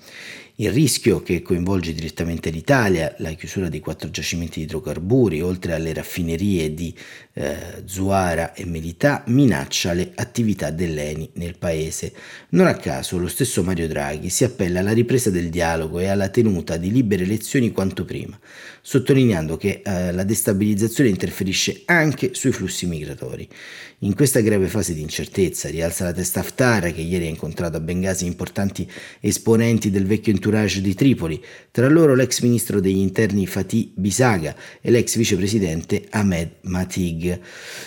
Il 0.58 0.72
rischio 0.72 1.20
che 1.20 1.42
coinvolge 1.42 1.92
direttamente 1.92 2.48
l'Italia, 2.48 3.14
la 3.18 3.32
chiusura 3.32 3.68
di 3.68 3.78
quattro 3.78 4.08
giacimenti 4.08 4.60
di 4.60 4.64
idrocarburi, 4.64 5.42
oltre 5.42 5.74
alle 5.74 5.92
raffinerie 5.92 6.72
di 6.72 6.94
eh, 7.34 7.82
Zuara 7.84 8.54
e 8.54 8.64
Melità, 8.64 9.22
minaccia 9.26 9.92
le 9.92 10.12
attività 10.14 10.70
dell'ENI 10.70 11.32
nel 11.34 11.58
paese. 11.58 12.14
Non 12.50 12.68
a 12.68 12.74
caso 12.74 13.18
lo 13.18 13.28
stesso 13.28 13.62
Mario 13.62 13.86
Draghi 13.86 14.30
si 14.30 14.44
appella 14.44 14.80
alla 14.80 14.94
ripresa 14.94 15.28
del 15.28 15.50
dialogo 15.50 15.98
e 15.98 16.06
alla 16.06 16.30
tenuta 16.30 16.78
di 16.78 16.90
libere 16.90 17.24
elezioni 17.24 17.70
quanto 17.70 18.06
prima, 18.06 18.38
sottolineando 18.80 19.58
che 19.58 19.82
eh, 19.84 20.10
la 20.10 20.24
destabilizzazione 20.24 21.10
interferisce 21.10 21.82
anche 21.84 22.32
sui 22.32 22.52
flussi 22.52 22.86
migratori. 22.86 23.46
In 24.00 24.14
questa 24.14 24.40
grave 24.40 24.66
fase 24.66 24.92
di 24.92 25.00
incertezza 25.00 25.70
rialza 25.70 26.04
la 26.04 26.12
testa 26.12 26.40
Haftar 26.40 26.92
che 26.92 27.00
ieri 27.00 27.24
ha 27.24 27.30
incontrato 27.30 27.78
a 27.78 27.80
Bengasi 27.80 28.26
importanti 28.26 28.86
esponenti 29.20 29.90
del 29.90 30.04
vecchio 30.04 30.34
entourage 30.34 30.82
di 30.82 30.92
Tripoli, 30.92 31.42
tra 31.70 31.88
loro 31.88 32.14
l'ex 32.14 32.40
ministro 32.40 32.78
degli 32.78 32.98
interni 32.98 33.46
Fatih 33.46 33.92
Bisaga 33.94 34.54
e 34.82 34.90
l'ex 34.90 35.16
vicepresidente 35.16 36.08
Ahmed 36.10 36.56
Matig. 36.64 37.40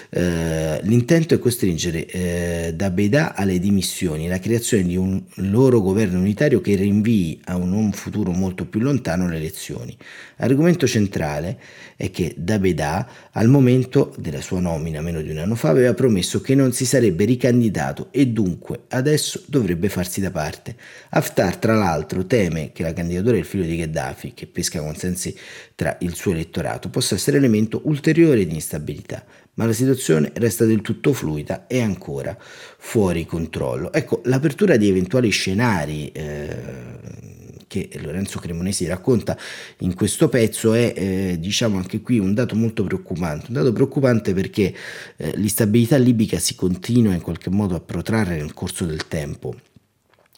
Eh, 0.09 0.79
l'intento 0.81 1.35
è 1.35 1.39
costringere 1.39 2.07
eh, 2.07 2.73
da 2.75 2.89
Beida 2.89 3.35
alle 3.35 3.59
dimissioni 3.59 4.27
la 4.27 4.39
creazione 4.39 4.85
di 4.85 4.97
un 4.97 5.21
loro 5.35 5.79
governo 5.79 6.17
unitario 6.17 6.59
che 6.59 6.73
rinvii 6.73 7.41
a 7.45 7.55
un, 7.55 7.91
futuro 7.91 8.31
molto 8.31 8.65
più 8.65 8.79
lontano 8.79 9.27
le 9.27 9.35
elezioni. 9.35 9.95
Argomento 10.37 10.87
centrale 10.87 11.59
è 11.95 12.09
che 12.09 12.33
Dabeda 12.35 13.28
al 13.33 13.47
momento 13.47 14.13
della 14.17 14.41
sua 14.41 14.59
nomina 14.59 15.01
meno 15.01 15.21
di 15.21 15.29
un 15.29 15.37
anno 15.37 15.55
fa 15.55 15.69
aveva 15.69 15.93
promesso 15.93 16.41
che 16.41 16.55
non 16.55 16.71
si 16.71 16.85
sarebbe 16.85 17.25
ricandidato 17.25 18.07
e 18.11 18.27
dunque 18.27 18.81
adesso 18.89 19.43
dovrebbe 19.45 19.89
farsi 19.89 20.19
da 20.19 20.31
parte. 20.31 20.75
Haftar 21.09 21.57
tra 21.57 21.75
l'altro 21.75 22.25
teme 22.25 22.71
che 22.71 22.83
la 22.83 22.93
candidatura 22.93 23.35
del 23.35 23.45
figlio 23.45 23.65
di 23.65 23.75
Gheddafi, 23.75 24.33
che 24.33 24.47
pesca 24.47 24.79
consensi 24.79 25.35
tra 25.75 25.95
il 26.01 26.15
suo 26.15 26.31
elettorato, 26.31 26.89
possa 26.89 27.15
essere 27.15 27.37
elemento 27.37 27.81
ulteriore 27.83 28.45
di 28.45 28.55
instabilità, 28.55 29.23
ma 29.55 29.65
la 29.65 29.73
situazione 29.73 30.31
resta 30.35 30.65
del 30.65 30.81
tutto 30.81 31.13
fluida 31.13 31.67
e 31.67 31.81
ancora 31.81 32.35
fuori 32.39 33.25
controllo. 33.25 33.93
Ecco, 33.93 34.21
l'apertura 34.25 34.75
di 34.77 34.89
eventuali 34.89 35.29
scenari 35.29 36.11
eh, 36.11 37.28
che 37.69 37.89
Lorenzo 38.01 38.39
Cremonesi 38.39 38.87
racconta 38.87 39.37
in 39.79 39.93
questo 39.93 40.27
pezzo 40.27 40.73
è 40.73 40.91
eh, 40.95 41.37
diciamo 41.39 41.77
anche 41.77 42.01
qui 42.01 42.17
un 42.17 42.33
dato 42.33 42.55
molto 42.55 42.83
preoccupante, 42.83 43.45
un 43.49 43.53
dato 43.53 43.71
preoccupante 43.71 44.33
perché 44.33 44.75
eh, 45.15 45.31
l'instabilità 45.35 45.95
libica 45.95 46.39
si 46.39 46.55
continua 46.55 47.13
in 47.13 47.21
qualche 47.21 47.51
modo 47.51 47.75
a 47.75 47.79
protrarre 47.79 48.35
nel 48.35 48.53
corso 48.53 48.85
del 48.85 49.07
tempo, 49.07 49.55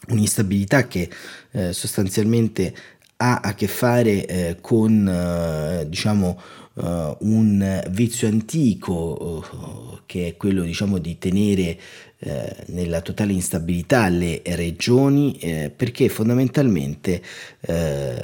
un'instabilità 0.10 0.88
che 0.88 1.10
eh, 1.52 1.72
sostanzialmente 1.72 2.76
ha 3.16 3.40
a 3.40 3.54
che 3.54 3.68
fare 3.68 4.26
eh, 4.26 4.58
con 4.60 5.08
eh, 5.08 5.88
diciamo 5.88 6.40
uh, 6.74 7.16
un 7.20 7.84
vizio 7.90 8.28
antico 8.28 9.44
uh, 9.54 10.00
che 10.06 10.28
è 10.28 10.38
quello 10.38 10.64
diciamo 10.64 10.98
di 10.98 11.18
tenere 11.18 11.78
eh, 12.24 12.56
nella 12.68 13.02
totale 13.02 13.34
instabilità 13.34 14.08
le 14.08 14.44
regioni 14.46 15.40
eh, 15.40 15.72
perché 15.76 16.08
fondamentalmente 16.08 17.20
eh, 17.62 18.24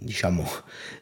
diciamo 0.00 0.48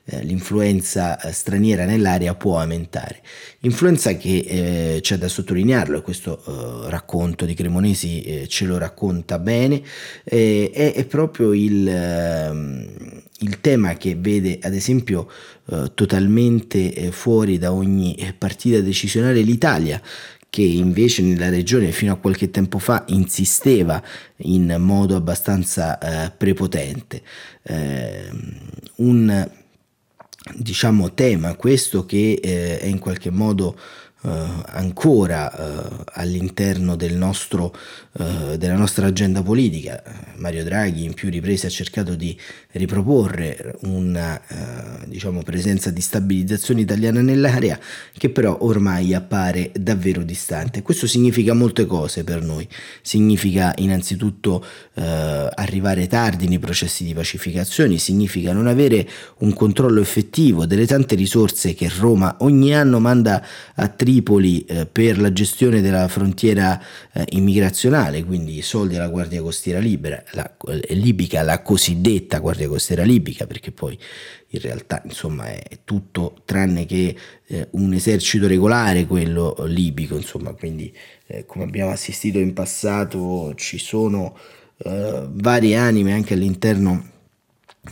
eh, 0.06 0.24
l'influenza 0.24 1.16
straniera 1.30 1.84
nell'area 1.84 2.34
può 2.34 2.58
aumentare. 2.58 3.22
Influenza 3.60 4.16
che 4.16 4.98
c'è 5.00 5.18
da 5.18 5.28
sottolinearlo 5.28 5.98
e 5.98 6.02
questo 6.02 6.88
racconto 6.88 7.44
di 7.44 7.54
Cremonesi 7.54 8.46
ce 8.48 8.64
lo 8.64 8.76
racconta 8.76 9.38
bene, 9.38 9.80
è, 10.24 10.92
è, 10.94 11.04
proprio 11.04 11.52
il, 11.52 11.86
ehm, 11.86 13.22
il, 13.40 13.60
tema 13.60 13.94
che 13.94 14.16
vede 14.16 14.58
ad 14.62 14.74
esempio 14.74 15.30
totalmente 15.94 17.12
fuori 17.12 17.58
da 17.58 17.72
ogni 17.72 18.16
partita 18.38 18.80
decisionale 18.80 19.42
l'Italia 19.42 20.00
che 20.50 20.62
invece 20.62 21.22
nella 21.22 21.48
regione 21.48 21.92
fino 21.92 22.12
a 22.12 22.16
qualche 22.16 22.50
tempo 22.50 22.78
fa 22.78 23.04
insisteva 23.08 24.02
in 24.38 24.76
modo 24.78 25.16
abbastanza 25.16 25.98
eh, 25.98 26.30
prepotente. 26.32 27.22
Eh, 27.62 28.28
un 28.96 29.50
diciamo 30.56 31.12
tema 31.14 31.54
questo 31.54 32.04
che 32.04 32.40
eh, 32.42 32.78
è 32.80 32.86
in 32.86 32.98
qualche 32.98 33.30
modo 33.30 33.78
ancora 34.22 35.50
uh, 35.50 36.04
all'interno 36.12 36.94
del 36.94 37.16
nostro, 37.16 37.74
uh, 38.12 38.56
della 38.56 38.76
nostra 38.76 39.06
agenda 39.06 39.42
politica. 39.42 40.02
Mario 40.36 40.62
Draghi 40.62 41.04
in 41.04 41.14
più 41.14 41.30
riprese 41.30 41.66
ha 41.66 41.70
cercato 41.70 42.14
di 42.14 42.38
riproporre 42.72 43.76
una 43.82 44.40
diciamo, 45.06 45.42
presenza 45.42 45.90
di 45.90 46.00
stabilizzazione 46.00 46.80
italiana 46.80 47.20
nell'area 47.20 47.78
che 48.16 48.30
però 48.30 48.58
ormai 48.60 49.12
appare 49.12 49.70
davvero 49.74 50.22
distante. 50.22 50.82
Questo 50.82 51.06
significa 51.06 51.52
molte 51.52 51.84
cose 51.84 52.24
per 52.24 52.42
noi. 52.42 52.66
Significa 53.02 53.74
innanzitutto 53.76 54.64
arrivare 54.94 56.06
tardi 56.06 56.48
nei 56.48 56.58
processi 56.58 57.04
di 57.04 57.12
pacificazione, 57.12 57.98
significa 57.98 58.52
non 58.52 58.66
avere 58.66 59.06
un 59.38 59.52
controllo 59.52 60.00
effettivo 60.00 60.64
delle 60.64 60.86
tante 60.86 61.14
risorse 61.16 61.74
che 61.74 61.90
Roma 61.98 62.36
ogni 62.40 62.74
anno 62.74 62.98
manda 62.98 63.44
a 63.74 63.88
Tripoli 63.88 64.09
Tripoli 64.10 64.64
eh, 64.64 64.86
per 64.86 65.20
la 65.20 65.32
gestione 65.32 65.80
della 65.80 66.08
frontiera 66.08 66.82
eh, 67.12 67.24
immigrazionale, 67.30 68.24
quindi 68.24 68.58
i 68.58 68.62
soldi 68.62 68.96
alla 68.96 69.06
Guardia 69.06 69.40
Costiera 69.40 69.78
Libera, 69.78 70.20
la, 70.32 70.56
eh, 70.66 70.94
libica, 70.94 71.42
la 71.42 71.62
cosiddetta 71.62 72.40
Guardia 72.40 72.66
Costiera 72.66 73.04
Libica, 73.04 73.46
perché 73.46 73.70
poi 73.70 73.96
in 74.48 74.60
realtà 74.60 75.00
insomma 75.04 75.46
è 75.52 75.78
tutto 75.84 76.42
tranne 76.44 76.86
che 76.86 77.16
eh, 77.46 77.68
un 77.72 77.92
esercito 77.92 78.48
regolare 78.48 79.06
quello 79.06 79.54
libico, 79.66 80.16
insomma, 80.16 80.54
quindi 80.54 80.92
eh, 81.28 81.46
come 81.46 81.62
abbiamo 81.62 81.92
assistito 81.92 82.38
in 82.38 82.52
passato 82.52 83.54
ci 83.54 83.78
sono 83.78 84.36
eh, 84.78 85.28
varie 85.30 85.76
anime 85.76 86.14
anche 86.14 86.34
all'interno 86.34 87.10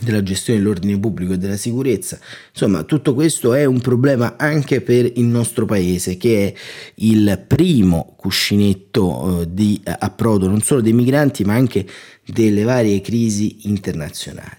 della 0.01 0.21
gestione 0.21 0.59
dell'ordine 0.59 0.99
pubblico 0.99 1.33
e 1.33 1.37
della 1.37 1.57
sicurezza. 1.57 2.19
Insomma, 2.51 2.83
tutto 2.83 3.13
questo 3.13 3.53
è 3.53 3.65
un 3.65 3.79
problema 3.81 4.35
anche 4.37 4.81
per 4.81 5.11
il 5.15 5.25
nostro 5.25 5.65
paese, 5.65 6.17
che 6.17 6.47
è 6.47 6.53
il 6.95 7.43
primo 7.47 8.13
cuscinetto 8.15 9.41
eh, 9.41 9.47
di 9.51 9.81
approdo 9.83 10.47
non 10.47 10.61
solo 10.61 10.81
dei 10.81 10.93
migranti, 10.93 11.43
ma 11.43 11.55
anche 11.55 11.85
delle 12.25 12.63
varie 12.63 13.01
crisi 13.01 13.57
internazionali. 13.61 14.57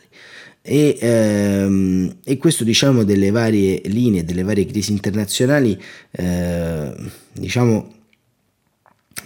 E, 0.63 0.99
ehm, 1.01 2.17
e 2.23 2.37
questo 2.37 2.65
diciamo 2.65 3.05
delle 3.05 3.31
varie 3.31 3.81
linee, 3.85 4.25
delle 4.25 4.43
varie 4.43 4.67
crisi 4.67 4.93
internazionali, 4.93 5.81
eh, 6.11 6.93
diciamo 7.33 8.00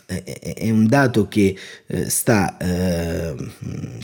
è 0.07 0.71
un 0.71 0.87
dato 0.87 1.29
che 1.29 1.57
eh, 1.87 2.11
sta 2.11 2.57
eh, 2.57 3.35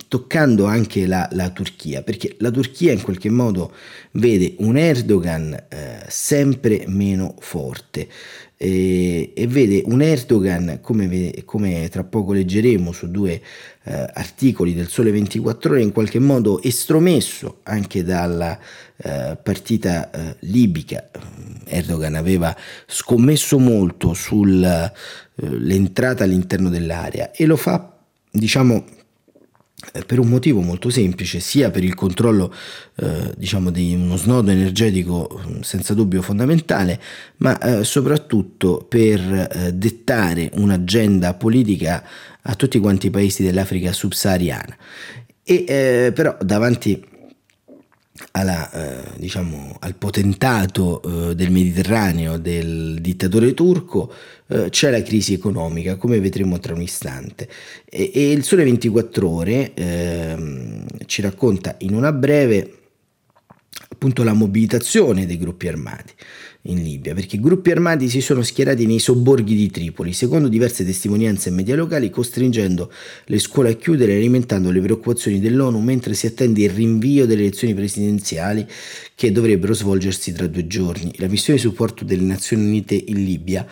toccando 0.08 0.66
anche 0.66 1.06
la, 1.06 1.28
la, 1.32 1.50
Turchia, 1.50 2.02
perché 2.02 2.36
la 2.38 2.50
Turchia 2.50 2.92
in 2.92 3.02
qualche 3.02 3.30
modo 3.30 3.72
vede 4.12 4.54
un 4.58 4.76
Erdogan 4.76 5.52
eh, 5.68 6.04
sempre 6.08 6.84
meno 6.86 7.34
forte 7.40 8.08
e, 8.56 9.32
e, 9.34 9.46
vede 9.46 9.82
un 9.86 10.02
Erdogan, 10.02 10.80
come, 10.82 11.32
come, 11.46 11.88
tra 11.88 12.04
poco 12.04 12.34
leggeremo 12.34 12.92
su 12.92 13.10
due 13.10 13.40
eh, 13.84 14.10
articoli 14.12 14.74
del 14.74 14.88
Sole 14.88 15.10
24 15.10 15.72
ore, 15.72 15.82
in 15.82 15.92
qualche 15.92 16.18
modo 16.18 16.62
estromesso 16.62 17.60
anche 17.62 18.04
dalla 18.04 18.58
eh, 19.02 19.38
partita 19.42 20.10
eh, 20.10 20.36
libica. 20.40 21.08
Erdogan 21.64 22.16
aveva 22.16 22.54
scommesso 22.86 23.58
molto 23.58 24.12
sull'entrata 24.12 26.22
eh, 26.22 26.26
all'interno 26.26 26.68
dell'area 26.68 27.30
e 27.30 27.46
lo 27.46 27.56
fa, 27.56 27.96
diciamo, 28.30 28.84
per 30.06 30.18
un 30.18 30.28
motivo 30.28 30.60
molto 30.60 30.90
semplice, 30.90 31.40
sia 31.40 31.70
per 31.70 31.82
il 31.82 31.94
controllo 31.94 32.52
eh, 32.96 33.32
diciamo 33.36 33.70
di 33.70 33.94
uno 33.94 34.16
snodo 34.16 34.50
energetico 34.50 35.40
mm, 35.48 35.60
senza 35.60 35.94
dubbio 35.94 36.20
fondamentale, 36.20 37.00
ma 37.38 37.58
eh, 37.58 37.84
soprattutto 37.84 38.84
per 38.86 39.20
eh, 39.20 39.72
dettare 39.72 40.50
un'agenda 40.54 41.34
politica 41.34 42.04
a 42.42 42.54
tutti 42.54 42.78
quanti 42.78 43.06
i 43.06 43.10
paesi 43.10 43.42
dell'Africa 43.42 43.92
subsahariana. 43.92 44.76
E 45.42 46.12
però 46.14 46.36
davanti 46.40 47.09
alla, 48.32 48.70
eh, 48.70 49.02
diciamo, 49.16 49.76
al 49.80 49.94
potentato 49.96 51.02
eh, 51.30 51.34
del 51.34 51.50
Mediterraneo 51.50 52.38
del 52.38 52.98
dittatore 53.00 53.54
turco 53.54 54.12
eh, 54.46 54.68
c'è 54.70 54.90
la 54.90 55.02
crisi 55.02 55.32
economica, 55.32 55.96
come 55.96 56.20
vedremo 56.20 56.58
tra 56.58 56.74
un 56.74 56.82
istante. 56.82 57.48
E, 57.84 58.10
e 58.14 58.32
il 58.32 58.44
Sole 58.44 58.64
24 58.64 59.28
Ore 59.28 59.74
ehm, 59.74 60.86
ci 61.06 61.22
racconta 61.22 61.76
in 61.78 61.94
una 61.94 62.12
breve 62.12 62.74
appunto 63.88 64.22
la 64.22 64.32
mobilitazione 64.32 65.26
dei 65.26 65.38
gruppi 65.38 65.68
armati 65.68 66.14
in 66.64 66.82
Libia, 66.82 67.14
perché 67.14 67.38
gruppi 67.38 67.70
armati 67.70 68.08
si 68.08 68.20
sono 68.20 68.42
schierati 68.42 68.84
nei 68.84 68.98
sobborghi 68.98 69.54
di 69.54 69.70
Tripoli, 69.70 70.12
secondo 70.12 70.48
diverse 70.48 70.84
testimonianze 70.84 71.48
e 71.48 71.52
media 71.52 71.74
locali, 71.74 72.10
costringendo 72.10 72.92
le 73.24 73.38
scuole 73.38 73.70
a 73.70 73.74
chiudere 73.74 74.12
e 74.12 74.16
alimentando 74.16 74.70
le 74.70 74.80
preoccupazioni 74.80 75.40
dell'ONU 75.40 75.78
mentre 75.80 76.12
si 76.14 76.26
attende 76.26 76.62
il 76.62 76.70
rinvio 76.70 77.24
delle 77.24 77.42
elezioni 77.42 77.74
presidenziali 77.74 78.66
che 79.14 79.32
dovrebbero 79.32 79.72
svolgersi 79.72 80.32
tra 80.32 80.46
due 80.46 80.66
giorni. 80.66 81.12
La 81.16 81.28
missione 81.28 81.58
di 81.58 81.66
supporto 81.66 82.04
delle 82.04 82.22
Nazioni 82.22 82.64
Unite 82.64 82.94
in 82.94 83.24
Libia 83.24 83.66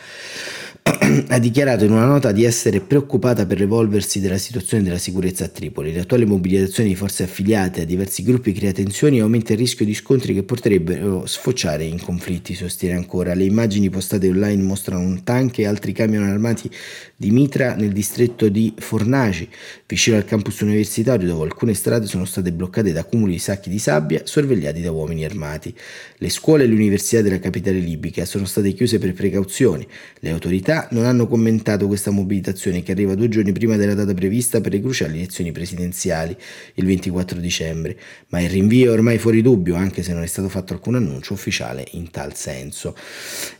ha 1.28 1.38
dichiarato 1.38 1.84
in 1.84 1.92
una 1.92 2.06
nota 2.06 2.32
di 2.32 2.44
essere 2.44 2.80
preoccupata 2.80 3.44
per 3.44 3.58
l'evolversi 3.58 4.20
della 4.20 4.38
situazione 4.38 4.82
della 4.82 4.98
sicurezza 4.98 5.44
a 5.44 5.48
Tripoli. 5.48 5.92
L'attuale 5.92 6.24
mobilitazione 6.24 6.88
di 6.88 6.94
forze 6.94 7.24
affiliate 7.24 7.82
a 7.82 7.84
diversi 7.84 8.22
gruppi 8.22 8.52
crea 8.52 8.72
tensioni 8.72 9.18
e 9.18 9.20
aumenta 9.20 9.52
il 9.52 9.58
rischio 9.58 9.84
di 9.84 9.94
scontri 9.94 10.32
che 10.32 10.44
potrebbero 10.44 11.26
sfociare 11.26 11.84
in 11.84 12.00
conflitti, 12.00 12.54
sostiene 12.54 12.96
ancora. 12.96 13.34
Le 13.34 13.44
immagini 13.44 13.90
postate 13.90 14.28
online 14.28 14.62
mostrano 14.62 15.02
un 15.02 15.22
tank 15.24 15.58
e 15.58 15.66
altri 15.66 15.92
camion 15.92 16.22
armati 16.22 16.70
di 17.14 17.30
Mitra 17.30 17.74
nel 17.74 17.92
distretto 17.92 18.48
di 18.48 18.72
Fornaci, 18.78 19.48
vicino 19.86 20.16
al 20.16 20.24
campus 20.24 20.60
universitario 20.60 21.26
dove 21.26 21.44
alcune 21.44 21.74
strade 21.74 22.06
sono 22.06 22.24
state 22.24 22.52
bloccate 22.52 22.92
da 22.92 23.04
cumuli 23.04 23.32
di 23.32 23.38
sacchi 23.38 23.68
di 23.68 23.78
sabbia 23.78 24.22
sorvegliati 24.24 24.80
da 24.80 24.90
uomini 24.90 25.24
armati. 25.24 25.74
Le 26.16 26.30
scuole 26.30 26.64
e 26.64 26.66
le 26.66 26.74
università 26.74 27.20
della 27.20 27.40
capitale 27.40 27.78
libica 27.78 28.24
sono 28.24 28.46
state 28.46 28.72
chiuse 28.72 28.98
per 28.98 29.12
precauzioni. 29.12 29.86
Le 30.20 30.30
autorità 30.30 30.77
non 30.90 31.04
hanno 31.04 31.26
commentato 31.26 31.86
questa 31.86 32.10
mobilitazione 32.10 32.82
che 32.82 32.92
arriva 32.92 33.14
due 33.14 33.28
giorni 33.28 33.52
prima 33.52 33.76
della 33.76 33.94
data 33.94 34.14
prevista 34.14 34.60
per 34.60 34.72
le 34.72 34.80
cruciali 34.80 35.16
elezioni 35.16 35.50
presidenziali, 35.50 36.36
il 36.74 36.84
24 36.84 37.40
dicembre, 37.40 37.98
ma 38.28 38.40
il 38.40 38.50
rinvio 38.50 38.90
è 38.90 38.92
ormai 38.92 39.18
fuori 39.18 39.42
dubbio, 39.42 39.74
anche 39.74 40.02
se 40.02 40.12
non 40.12 40.22
è 40.22 40.26
stato 40.26 40.48
fatto 40.48 40.74
alcun 40.74 40.94
annuncio 40.94 41.32
ufficiale 41.32 41.86
in 41.92 42.10
tal 42.10 42.34
senso. 42.36 42.94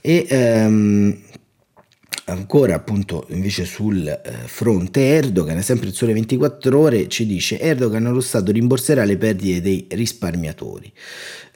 E, 0.00 0.26
um, 0.30 1.16
ancora 2.28 2.74
appunto 2.74 3.26
invece 3.30 3.64
sul 3.64 4.06
eh, 4.06 4.20
fronte 4.46 5.00
Erdogan, 5.00 5.62
sempre 5.62 5.88
il 5.88 5.94
sole 5.94 6.12
24 6.12 6.78
ore 6.78 7.08
ci 7.08 7.26
dice 7.26 7.58
Erdogan 7.58 8.04
lo 8.12 8.20
Stato 8.20 8.52
rimborserà 8.52 9.04
le 9.04 9.16
perdite 9.16 9.60
dei 9.60 9.86
risparmiatori. 9.90 10.92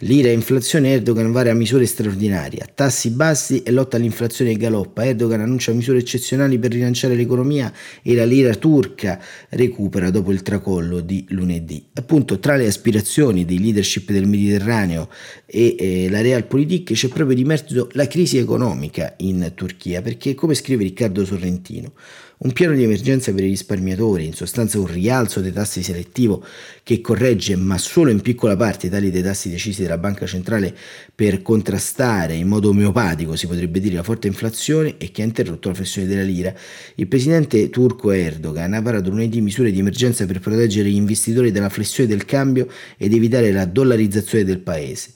L'ira 0.04 0.30
e 0.30 0.32
inflazione 0.32 0.94
Erdogan 0.94 1.30
varia 1.30 1.54
misure 1.54 1.86
straordinarie, 1.86 2.66
tassi 2.74 3.10
bassi 3.10 3.62
e 3.62 3.70
lotta 3.70 3.98
all'inflazione 3.98 4.56
galoppa. 4.56 5.04
Erdogan 5.04 5.42
annuncia 5.42 5.72
misure 5.72 5.98
eccezionali 5.98 6.58
per 6.58 6.72
rilanciare 6.72 7.14
l'economia 7.14 7.72
e 8.02 8.14
la 8.16 8.24
lira 8.24 8.52
turca 8.56 9.20
recupera 9.50 10.10
dopo 10.10 10.32
il 10.32 10.42
tracollo 10.42 10.98
di 10.98 11.24
lunedì. 11.28 11.86
Appunto 11.94 12.40
tra 12.40 12.56
le 12.56 12.66
aspirazioni 12.66 13.44
dei 13.44 13.60
leadership 13.60 14.10
del 14.10 14.26
Mediterraneo 14.26 15.08
e 15.46 15.76
eh, 15.78 16.10
la 16.10 16.20
Realpolitik 16.20 16.92
c'è 16.94 17.08
proprio 17.08 17.36
di 17.36 17.44
mezzo 17.44 17.88
la 17.92 18.08
crisi 18.08 18.38
economica 18.38 19.14
in 19.18 19.52
Turchia, 19.54 20.02
perché 20.02 20.34
come 20.42 20.54
scrive 20.54 20.82
Riccardo 20.82 21.24
Sorrentino, 21.24 21.92
un 22.38 22.52
piano 22.52 22.74
di 22.74 22.82
emergenza 22.82 23.32
per 23.32 23.44
i 23.44 23.50
risparmiatori, 23.50 24.26
in 24.26 24.32
sostanza 24.32 24.76
un 24.80 24.88
rialzo 24.88 25.40
dei 25.40 25.52
tassi 25.52 25.84
selettivo 25.84 26.44
che 26.82 27.00
corregge, 27.00 27.54
ma 27.54 27.78
solo 27.78 28.10
in 28.10 28.20
piccola 28.20 28.56
parte, 28.56 28.90
tali 28.90 29.12
dei 29.12 29.22
tassi 29.22 29.50
decisi 29.50 29.82
dalla 29.82 29.98
Banca 29.98 30.26
Centrale 30.26 30.76
per 31.14 31.42
contrastare 31.42 32.34
in 32.34 32.48
modo 32.48 32.70
omeopatico, 32.70 33.36
si 33.36 33.46
potrebbe 33.46 33.78
dire, 33.78 33.94
la 33.94 34.02
forte 34.02 34.26
inflazione 34.26 34.96
e 34.98 35.12
che 35.12 35.22
ha 35.22 35.26
interrotto 35.26 35.68
la 35.68 35.76
flessione 35.76 36.08
della 36.08 36.22
lira. 36.22 36.52
Il 36.96 37.06
presidente 37.06 37.70
turco 37.70 38.10
Erdogan 38.10 38.74
ha 38.74 38.80
varato 38.80 39.10
lunedì 39.10 39.40
misure 39.40 39.70
di 39.70 39.78
emergenza 39.78 40.26
per 40.26 40.40
proteggere 40.40 40.90
gli 40.90 40.96
investitori 40.96 41.52
dalla 41.52 41.68
flessione 41.68 42.08
del 42.08 42.24
cambio 42.24 42.66
ed 42.96 43.12
evitare 43.12 43.52
la 43.52 43.64
dollarizzazione 43.64 44.42
del 44.42 44.58
paese. 44.58 45.12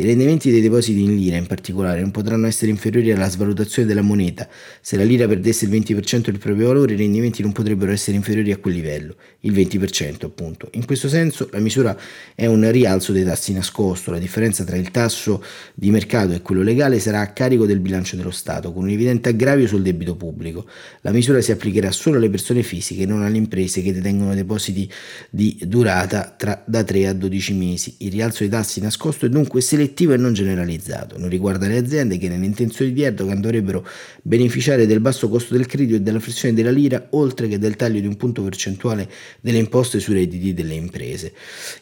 I 0.00 0.02
rendimenti 0.02 0.50
dei 0.50 0.62
depositi 0.62 1.02
in 1.02 1.14
lira 1.14 1.36
in 1.36 1.44
particolare 1.44 2.00
non 2.00 2.10
potranno 2.10 2.46
essere 2.46 2.70
inferiori 2.70 3.12
alla 3.12 3.28
svalutazione 3.28 3.86
della 3.86 4.00
moneta. 4.00 4.48
Se 4.80 4.96
la 4.96 5.02
lira 5.04 5.28
perdesse 5.28 5.66
il 5.66 5.70
20% 5.72 6.30
del 6.30 6.38
proprio 6.38 6.68
valore, 6.68 6.94
i 6.94 6.96
rendimenti 6.96 7.42
non 7.42 7.52
potrebbero 7.52 7.92
essere 7.92 8.16
inferiori 8.16 8.50
a 8.50 8.56
quel 8.56 8.72
livello, 8.72 9.16
il 9.40 9.52
20% 9.52 10.24
appunto. 10.24 10.70
In 10.72 10.86
questo 10.86 11.10
senso 11.10 11.50
la 11.52 11.58
misura 11.58 11.94
è 12.34 12.46
un 12.46 12.70
rialzo 12.70 13.12
dei 13.12 13.24
tassi 13.24 13.52
nascosto, 13.52 14.10
la 14.10 14.18
differenza 14.18 14.64
tra 14.64 14.76
il 14.76 14.90
tasso 14.90 15.44
di 15.74 15.90
mercato 15.90 16.32
e 16.32 16.40
quello 16.40 16.62
legale 16.62 16.98
sarà 16.98 17.20
a 17.20 17.32
carico 17.34 17.66
del 17.66 17.80
bilancio 17.80 18.16
dello 18.16 18.30
Stato, 18.30 18.72
con 18.72 18.84
un 18.84 18.88
evidente 18.88 19.28
aggravio 19.28 19.66
sul 19.66 19.82
debito 19.82 20.16
pubblico. 20.16 20.64
La 21.02 21.12
misura 21.12 21.42
si 21.42 21.52
applicherà 21.52 21.90
solo 21.90 22.16
alle 22.16 22.30
persone 22.30 22.62
fisiche, 22.62 23.04
non 23.04 23.20
alle 23.20 23.36
imprese 23.36 23.82
che 23.82 23.92
detengono 23.92 24.34
depositi 24.34 24.90
di 25.28 25.58
durata 25.66 26.34
tra, 26.38 26.62
da 26.66 26.82
3 26.82 27.08
a 27.08 27.12
12 27.12 27.52
mesi. 27.52 27.96
Il 27.98 28.12
rialzo 28.12 28.38
dei 28.38 28.48
tassi 28.48 28.80
nascosto 28.80 29.26
è 29.26 29.28
dunque 29.28 29.60
selettivo 29.60 29.88
selettivo 29.90 30.12
e 30.12 30.16
non 30.16 30.32
generalizzato. 30.32 31.18
Non 31.18 31.28
riguarda 31.28 31.66
le 31.66 31.78
aziende 31.78 32.16
che 32.16 32.28
nelle 32.28 32.46
intenzioni 32.46 32.92
di 32.92 33.02
Erdogan 33.02 33.40
dovrebbero 33.40 33.86
beneficiare 34.22 34.86
del 34.86 35.00
basso 35.00 35.28
costo 35.28 35.54
del 35.54 35.66
credito 35.66 35.96
e 35.96 36.00
della 36.00 36.20
flessione 36.20 36.54
della 36.54 36.70
lira, 36.70 37.08
oltre 37.10 37.48
che 37.48 37.58
del 37.58 37.76
taglio 37.76 38.00
di 38.00 38.06
un 38.06 38.16
punto 38.16 38.42
percentuale 38.42 39.08
delle 39.40 39.58
imposte 39.58 39.98
sui 39.98 40.14
redditi 40.14 40.54
delle 40.54 40.74
imprese. 40.74 41.32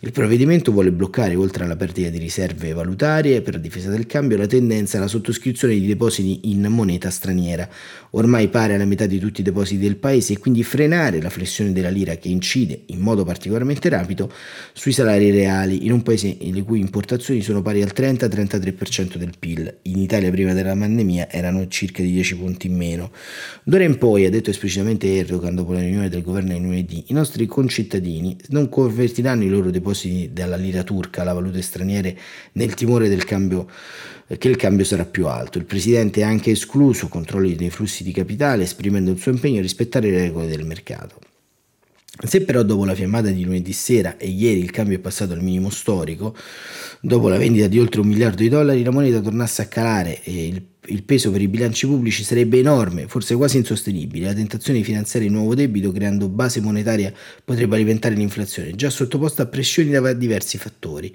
Il 0.01 0.13
provvedimento 0.13 0.73
vuole 0.73 0.91
bloccare, 0.91 1.35
oltre 1.35 1.65
alla 1.65 1.77
perdita 1.77 2.09
di 2.09 2.19
riserve 2.19 2.73
valutarie 2.73 3.43
per 3.43 3.61
difesa 3.61 3.91
del 3.91 4.07
cambio, 4.07 4.37
la 4.37 4.47
tendenza 4.47 4.97
alla 4.97 5.07
sottoscrizione 5.07 5.75
di 5.75 5.87
depositi 5.87 6.51
in 6.51 6.67
moneta 6.69 7.11
straniera, 7.11 7.69
ormai 8.11 8.49
pari 8.49 8.75
alla 8.75 8.87
metà 8.87 9.07
di 9.07 9.19
tutti 9.19 9.41
i 9.41 9.45
depositi 9.45 9.81
del 9.81 9.97
paese, 9.97 10.33
e 10.33 10.39
quindi 10.39 10.63
frenare 10.63 11.21
la 11.21 11.31
flessione 11.31 11.73
della 11.73 11.91
lira 11.91 12.17
che 12.17 12.29
incide 12.29 12.83
in 12.87 13.01
modo 13.01 13.25
particolarmente 13.25 13.89
rapido 13.89 14.33
sui 14.73 14.93
salari 14.93 15.31
reali 15.31 15.85
in 15.85 15.93
un 15.93 16.03
paese 16.03 16.37
le 16.41 16.63
cui 16.63 16.81
importazioni 16.81 17.43
sono 17.43 17.63
pari 17.63 17.83
al 17.83 17.88
30-33% 17.95 19.17
del 19.17 19.33
PIL. 19.39 19.79
In 19.83 19.99
Italia 19.99 20.31
prima 20.31 20.53
della 20.53 20.77
pandemia 20.77 21.31
erano 21.31 21.67
circa 21.69 22.03
di 22.03 22.13
10 22.13 22.37
punti 22.37 22.67
in 22.67 22.77
meno. 22.77 23.11
D'ora 23.63 23.85
in 23.85 23.99
poi, 23.99 24.25
ha 24.25 24.31
detto 24.31 24.51
esplicitamente 24.51 25.17
Erdogan 25.17 25.55
dopo 25.55 25.73
la 25.73 25.81
riunione 25.81 26.09
del 26.09 26.23
governo 26.23 26.53
di 26.53 26.61
lunedì, 26.61 27.05
i 27.09 27.13
nostri 27.13 27.47
concittadini 27.47 28.37
non 28.49 28.69
convertiranno 28.69 29.45
i 29.45 29.49
loro 29.49 29.71
depositi 29.71 30.31
dalla 30.33 30.57
lira 30.57 30.83
turca 30.83 31.23
alla 31.23 31.33
valuta 31.33 31.61
straniere 31.61 32.17
nel 32.53 32.75
timore 32.75 33.09
del 33.09 33.25
cambio 33.25 33.69
che 34.37 34.49
il 34.49 34.57
cambio 34.57 34.85
sarà 34.85 35.07
più 35.07 35.27
alto. 35.27 35.57
Il 35.57 35.65
Presidente 35.65 36.23
ha 36.23 36.29
anche 36.29 36.51
escluso 36.51 37.09
controlli 37.09 37.55
dei 37.55 37.71
flussi 37.71 38.05
di 38.05 38.13
capitale, 38.13 38.65
esprimendo 38.65 39.11
il 39.11 39.19
suo 39.19 39.33
impegno 39.33 39.59
a 39.59 39.63
rispettare 39.63 40.11
le 40.11 40.19
regole 40.19 40.49
del 40.49 40.67
mercato. 40.67 41.28
Se 42.21 42.43
però 42.43 42.63
dopo 42.63 42.85
la 42.85 42.95
fiammata 42.95 43.31
di 43.31 43.45
lunedì 43.45 43.73
sera 43.73 44.17
e 44.17 44.29
ieri 44.29 44.61
il 44.61 44.71
cambio 44.71 44.97
è 44.97 45.01
passato 45.01 45.33
al 45.35 45.43
minimo 45.43 45.71
storico, 45.71 46.35
dopo 47.01 47.29
la 47.29 47.39
vendita 47.39 47.69
di 47.69 47.79
oltre 47.79 48.01
un 48.01 48.09
miliardo 48.09 48.43
di 48.43 48.49
dollari, 48.49 48.83
la 48.83 48.91
moneta 48.91 49.21
tornasse 49.21 49.63
a 49.63 49.67
calare 49.67 50.23
e 50.23 50.47
il 50.49 50.63
il 50.89 51.03
peso 51.03 51.31
per 51.31 51.41
i 51.41 51.49
bilanci 51.49 51.87
pubblici 51.87 52.23
sarebbe 52.23 52.59
enorme, 52.59 53.09
forse 53.09 53.35
quasi 53.35 53.59
insostenibile. 53.59 54.27
La 54.27 54.35
tentazione 54.35 54.79
di 54.79 54.85
finanziare 54.85 55.27
il 55.27 55.33
nuovo 55.33 55.55
debito 55.55 55.93
creando 55.93 56.29
base 56.29 56.61
monetaria 56.61 57.13
potrebbe 57.45 57.75
alimentare 57.75 58.15
l'inflazione, 58.15 58.75
già 58.75 58.91
sottoposta 58.91 59.43
a 59.43 59.47
pressioni 59.47 59.91
da 59.91 60.13
diversi 60.13 60.59
fattori. 60.59 61.15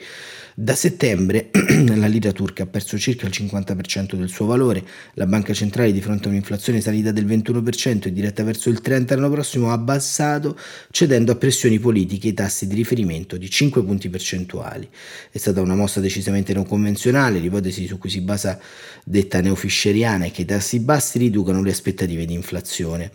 Da 0.56 0.76
settembre 0.76 1.50
la 1.96 2.06
lira 2.06 2.32
turca 2.32 2.62
ha 2.62 2.68
perso 2.68 2.96
circa 3.00 3.26
il 3.26 3.34
50% 3.36 4.14
del 4.14 4.30
suo 4.30 4.46
valore, 4.46 4.86
la 5.16 5.26
banca 5.26 5.52
centrale 5.52 5.92
di 5.92 6.00
fronte 6.00 6.28
a 6.28 6.30
un'inflazione 6.30 6.80
salita 6.80 7.12
del 7.12 7.26
21% 7.26 8.06
e 8.06 8.14
diretta 8.14 8.44
verso 8.44 8.70
il 8.70 8.80
30% 8.84 9.16
l'anno 9.16 9.32
prossimo 9.32 9.72
ha 9.72 9.74
abbassato 9.74 10.56
cedendo 10.92 11.32
a 11.32 11.38
pressioni 11.38 11.80
politiche 11.80 12.28
i 12.28 12.34
tassi 12.36 12.68
di 12.68 12.76
riferimento 12.76 13.38
di 13.38 13.50
5 13.50 13.84
punti 13.84 14.10
percentuali. 14.10 14.88
È 15.32 15.40
stata 15.40 15.60
una 15.60 15.74
mossa 15.74 16.00
decisamente 16.00 16.54
non 16.54 16.68
convenzionale, 16.68 17.40
l'ipotesi 17.40 17.88
su 17.88 17.98
cui 17.98 18.12
si 18.12 18.22
basa 18.22 18.60
detta 19.04 19.42
neofisceriana 19.42 20.26
è 20.26 20.32
che 20.32 20.44
i 20.44 20.46
tassi 20.46 20.80
bassi 20.82 21.18
riducano 21.18 21.64
le 21.64 21.72
aspettative 21.72 22.26
di 22.26 22.34
inflazione. 22.34 23.12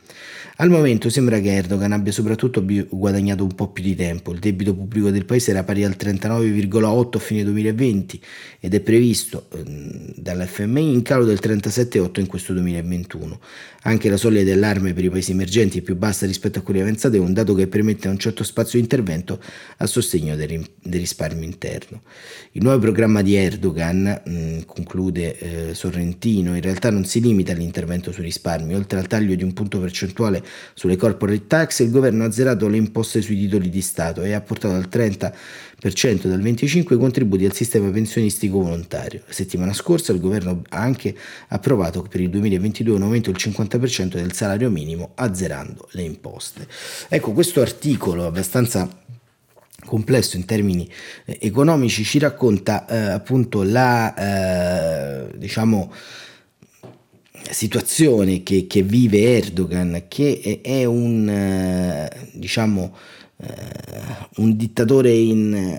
Al 0.61 0.71
momento 0.71 1.09
sembra 1.09 1.39
che 1.39 1.55
Erdogan 1.55 1.93
abbia 1.93 2.11
soprattutto 2.11 2.65
guadagnato 2.65 3.45
un 3.45 3.55
po' 3.55 3.69
più 3.69 3.85
di 3.85 3.95
tempo. 3.95 4.33
Il 4.33 4.41
debito 4.41 4.75
pubblico 4.75 5.11
del 5.11 5.25
paese 5.25 5.53
era 5.53 5.63
pari 5.63 5.85
al 5.85 5.95
39,8 5.97 7.17
a 7.17 7.19
fine 7.21 7.45
2020 7.45 8.21
ed 8.59 8.75
è 8.75 8.81
previsto 8.81 9.47
ehm, 9.55 10.15
dall'FMI 10.17 10.93
in 10.93 11.03
calo 11.03 11.25
del 11.25 11.39
37,8 11.41 12.19
in 12.19 12.27
questo 12.27 12.53
2021. 12.55 13.39
Anche 13.89 14.11
la 14.11 14.19
soglia 14.19 14.45
d'allarme 14.45 14.93
per 14.93 15.03
i 15.03 15.09
paesi 15.09 15.31
emergenti 15.31 15.79
è 15.79 15.81
più 15.81 15.97
bassa 15.97 16.27
rispetto 16.27 16.59
a 16.59 16.63
quelli 16.63 16.83
avanzati, 16.83 17.17
è 17.17 17.21
un 17.21 17.33
dato 17.33 17.55
che 17.55 17.69
permette 17.69 18.07
un 18.09 18.19
certo 18.19 18.45
spazio 18.45 18.79
di 18.79 18.81
intervento 18.85 19.41
a 19.79 19.87
sostegno 19.87 20.37
del, 20.37 20.63
risparmio 20.83 21.43
interno. 21.43 22.03
Il 22.53 22.65
nuovo 22.65 22.81
programma 22.81 23.23
di 23.23 23.35
Erdogan, 23.35 24.21
mh, 24.27 24.67
conclude 24.67 25.39
eh, 25.39 25.75
Sorrentino, 25.75 26.55
in 26.55 26.61
realtà 26.61 26.91
non 26.91 27.07
si 27.07 27.19
limita 27.23 27.53
all'intervento 27.53 28.13
sui 28.13 28.25
risparmi, 28.25 28.75
oltre 28.75 28.99
al 28.99 29.07
taglio 29.07 29.35
di 29.35 29.43
un 29.43 29.55
punto 29.55 29.81
percentuale 29.81 30.45
sulle 30.75 30.97
corporate 30.97 31.47
tax, 31.47 31.79
il 31.79 31.91
governo 31.91 32.25
ha 32.25 32.27
azzerato 32.27 32.69
le 32.69 32.77
imposte 32.77 33.23
sui 33.23 33.37
titoli 33.37 33.71
di 33.71 33.81
Stato 33.81 34.21
e 34.21 34.35
ha 34.35 34.43
portato 34.43 34.75
al 34.75 34.87
30% 34.93 35.33
dal 35.81 36.41
25% 36.43 36.93
i 36.93 36.97
contributi 36.97 37.45
al 37.45 37.53
sistema 37.53 37.89
pensionistico 37.91 38.59
volontario. 38.59 39.23
La 39.27 39.33
settimana 39.33 39.73
scorsa 39.73 40.13
il 40.13 40.21
governo 40.21 40.63
ha 40.71 40.81
anche 40.81 41.15
approvato 41.49 42.03
per 42.03 42.21
il 42.21 42.31
2022 42.31 42.97
un 42.97 43.03
aumento 43.03 43.31
del 43.31 43.41
50% 43.41 44.15
del 44.15 44.33
salario 44.33 44.71
minimo, 44.71 45.13
azzerando 45.15 45.89
le 45.93 46.03
imposte. 46.03 46.67
Ecco, 47.09 47.33
questo 47.33 47.61
articolo 47.61 48.27
abbastanza 48.27 48.89
complesso 49.85 50.37
in 50.37 50.45
termini 50.45 50.91
eh, 51.25 51.39
economici 51.41 52.03
ci 52.03 52.19
racconta 52.19 52.85
eh, 52.87 52.97
appunto 52.97 53.63
la 53.63 55.29
eh, 55.31 55.39
diciamo 55.39 55.93
situazione 57.51 58.43
che, 58.43 58.67
che, 58.67 58.83
vive 58.83 59.37
Erdogan, 59.37 60.05
che 60.09 60.61
è 60.63 60.85
un, 60.85 61.29
eh, 61.29 62.11
diciamo, 62.33 62.95
un 64.37 64.57
dittatore 64.57 65.13
in, 65.13 65.79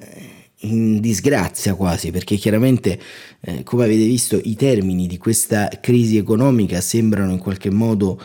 in, 0.59 0.99
disgrazia 0.99 1.75
quasi, 1.75 2.11
perché 2.11 2.35
chiaramente, 2.35 2.99
eh, 3.41 3.63
come 3.63 3.83
avete 3.83 4.05
visto, 4.05 4.39
i 4.41 4.55
termini 4.55 5.07
di 5.07 5.17
questa 5.17 5.69
crisi 5.81 6.17
economica 6.17 6.81
sembrano 6.81 7.31
in 7.31 7.39
qualche 7.39 7.69
modo 7.69 8.21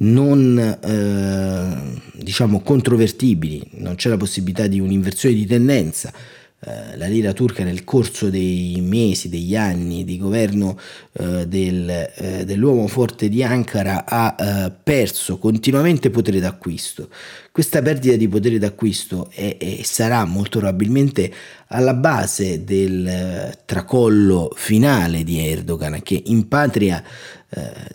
non 0.00 0.58
eh, 0.58 2.20
diciamo 2.22 2.60
controvertibili, 2.60 3.62
non 3.72 3.96
c'è 3.96 4.08
la 4.08 4.16
possibilità 4.16 4.66
di 4.66 4.78
un'inversione 4.78 5.34
di 5.34 5.46
tendenza 5.46 6.12
eh, 6.60 6.96
la 6.96 7.06
lira 7.06 7.32
turca 7.32 7.62
nel 7.62 7.84
corso 7.84 8.30
dei 8.30 8.80
mesi, 8.80 9.28
degli 9.28 9.54
anni 9.54 10.02
di 10.02 10.18
governo 10.18 10.76
eh, 11.12 11.46
del, 11.46 11.88
eh, 11.88 12.44
dell'uomo 12.44 12.88
forte 12.88 13.28
di 13.28 13.44
Ankara 13.44 14.04
ha 14.04 14.34
eh, 14.36 14.72
perso 14.82 15.38
continuamente 15.38 16.10
potere 16.10 16.40
d'acquisto. 16.40 17.10
Questa 17.52 17.80
perdita 17.80 18.16
di 18.16 18.26
potere 18.26 18.58
d'acquisto 18.58 19.30
è, 19.32 19.56
è, 19.56 19.82
sarà 19.84 20.24
molto 20.24 20.58
probabilmente 20.58 21.32
alla 21.68 21.94
base 21.94 22.64
del 22.64 23.06
eh, 23.06 23.58
tracollo 23.64 24.50
finale 24.56 25.22
di 25.22 25.38
Erdogan 25.38 26.02
che 26.02 26.20
in 26.26 26.48
patria 26.48 27.00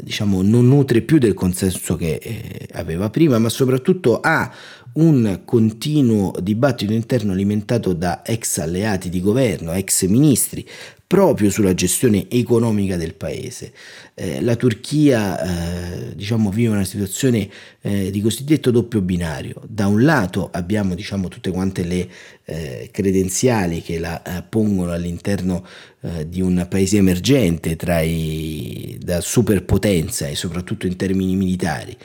diciamo, 0.02 0.42
non 0.42 0.68
nutre 0.68 1.04
più 1.04 1.20
del 1.20 1.36
consenso 1.36 1.96
che 1.96 2.68
aveva 2.72 3.12
prima, 3.12 3.38
ma 3.38 3.50
soprattutto 3.50 4.20
ha 4.20 4.52
un 4.94 5.42
continuo 5.46 6.34
dibattito 6.40 6.94
interno 6.94 7.32
alimentato 7.32 7.94
da 7.94 8.24
ex 8.24 8.60
alleati 8.60 9.10
di 9.10 9.22
governo, 9.22 9.74
ex 9.74 10.06
ministri, 10.06 10.68
proprio 11.14 11.52
sulla 11.52 11.76
gestione 11.76 12.28
economica 12.30 12.98
del 12.98 13.14
paese. 13.14 13.72
Eh, 14.16 14.42
la 14.42 14.56
Turchia 14.56 15.40
eh, 16.10 16.16
diciamo, 16.16 16.50
vive 16.50 16.74
una 16.74 16.86
situazione 16.86 17.48
eh, 17.82 18.10
di 18.10 18.20
cosiddetto 18.20 18.72
doppio 18.72 19.00
binario. 19.02 19.62
Da 19.68 19.86
un 19.86 20.04
lato 20.04 20.50
abbiamo 20.52 20.96
diciamo, 20.96 21.28
tutte 21.28 21.52
quante 21.52 21.84
le 21.84 22.10
eh, 22.46 22.90
credenziali 22.92 23.82
che 23.84 24.00
la 24.00 24.22
eh, 24.24 24.42
pongono 24.42 24.92
all'interno 24.92 25.64
eh, 26.06 26.28
di 26.28 26.42
un 26.42 26.66
paese 26.70 26.98
emergente 26.98 27.78
i, 28.02 28.98
da 29.02 29.22
superpotenza 29.22 30.28
e 30.28 30.36
soprattutto 30.36 30.86
in 30.86 30.98
termini 30.98 31.36
militari 31.36 31.98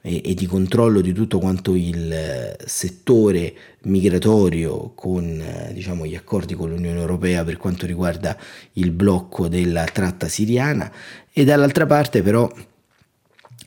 e, 0.00 0.20
e 0.24 0.34
di 0.34 0.46
controllo 0.46 1.00
di 1.00 1.12
tutto 1.12 1.38
quanto 1.38 1.74
il 1.74 2.12
eh, 2.12 2.56
settore 2.64 3.54
migratorio 3.82 4.92
con 4.94 5.40
eh, 5.40 5.72
diciamo, 5.72 6.04
gli 6.04 6.14
accordi 6.16 6.54
con 6.54 6.68
l'Unione 6.68 6.98
Europea 6.98 7.44
per 7.44 7.56
quanto 7.56 7.86
riguarda 7.86 8.36
il 8.74 8.90
blocco 8.90 9.48
della 9.48 9.84
tratta 9.84 10.28
siriana. 10.28 10.92
E 11.32 11.44
dall'altra 11.44 11.86
parte 11.86 12.22
però 12.22 12.50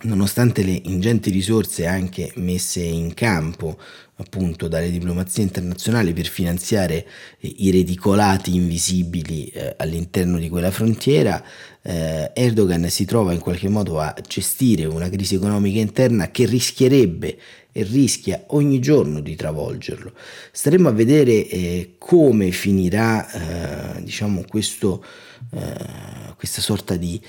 nonostante 0.04 0.64
le 0.64 0.80
ingenti 0.84 1.30
risorse 1.30 1.86
anche 1.86 2.32
messe 2.36 2.82
in 2.82 3.14
campo 3.14 3.78
appunto 4.20 4.68
dalle 4.68 4.92
diplomazie 4.92 5.44
internazionali 5.44 6.14
per 6.14 6.26
finanziare 6.26 7.06
eh, 7.40 7.54
i 7.58 7.72
reticolati 7.72 8.56
invisibili 8.56 9.48
eh, 9.48 9.76
all'interno 9.78 10.40
di 10.40 10.50
quella 10.50 10.72
frontiera, 10.72 11.44
eh, 11.82 12.32
Erdogan 12.34 12.90
si 12.90 13.06
trova 13.06 13.34
in 13.34 13.40
qualche 13.40 13.70
modo 13.70 14.00
a 14.00 14.16
gestire 14.28 14.86
una 14.86 15.10
crisi 15.10 15.36
economica 15.36 15.80
interna 15.80 16.32
che 16.32 16.46
rischierebbe 16.46 17.38
e 17.72 17.84
rischia 17.84 18.44
ogni 18.48 18.80
giorno 18.80 19.20
di 19.20 19.36
travolgerlo. 19.36 20.12
Staremo 20.52 20.90
a 20.90 20.94
vedere 20.94 21.48
eh, 21.48 21.96
come 22.00 22.50
finirà 22.52 23.98
eh, 23.98 24.04
diciamo 24.04 24.44
questo, 24.48 25.04
eh, 25.52 26.34
questa 26.36 26.62
sorta 26.62 26.96
di, 26.96 27.20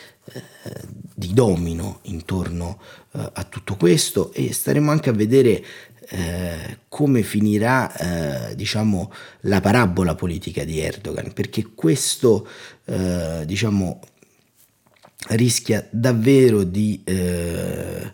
di 1.14 1.32
domino 1.32 2.00
intorno 2.02 2.78
a 3.12 3.44
tutto 3.44 3.76
questo 3.76 4.32
e 4.32 4.52
staremo 4.52 4.90
anche 4.90 5.08
a 5.08 5.14
vedere 5.14 5.64
eh, 6.10 6.78
come 6.88 7.22
finirà 7.22 8.48
eh, 8.50 8.54
diciamo, 8.54 9.12
la 9.40 9.60
parabola 9.60 10.14
politica 10.14 10.64
di 10.64 10.78
Erdogan, 10.78 11.32
perché 11.32 11.72
questo 11.74 12.48
eh, 12.86 13.42
diciamo, 13.44 14.00
rischia 15.28 15.86
davvero 15.90 16.62
di 16.62 17.02
eh, 17.04 18.12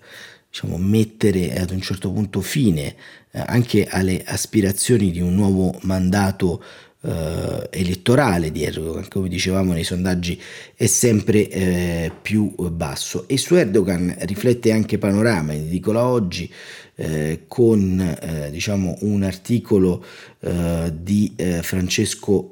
diciamo, 0.48 0.76
mettere 0.76 1.56
ad 1.56 1.70
un 1.70 1.80
certo 1.80 2.10
punto 2.10 2.40
fine 2.40 2.96
eh, 3.30 3.42
anche 3.46 3.86
alle 3.86 4.22
aspirazioni 4.24 5.12
di 5.12 5.20
un 5.20 5.34
nuovo 5.34 5.78
mandato 5.82 6.64
eh, 7.04 7.68
elettorale 7.70 8.50
di 8.50 8.64
Erdogan, 8.64 9.08
come 9.08 9.28
dicevamo 9.28 9.72
nei 9.72 9.84
sondaggi, 9.84 10.40
è 10.74 10.86
sempre 10.86 11.48
eh, 11.48 12.12
più 12.22 12.54
basso. 12.70 13.28
E 13.28 13.36
su 13.36 13.54
Erdogan 13.54 14.14
riflette 14.20 14.72
anche 14.72 14.98
Panorama, 14.98 15.52
edicola 15.52 16.06
oggi, 16.06 16.50
eh, 16.96 17.46
con 17.48 17.98
eh, 18.00 18.50
diciamo 18.52 18.98
un 19.00 19.24
articolo 19.24 20.04
eh, 20.38 20.92
di 20.96 21.32
eh, 21.34 21.60
Francesco 21.62 22.48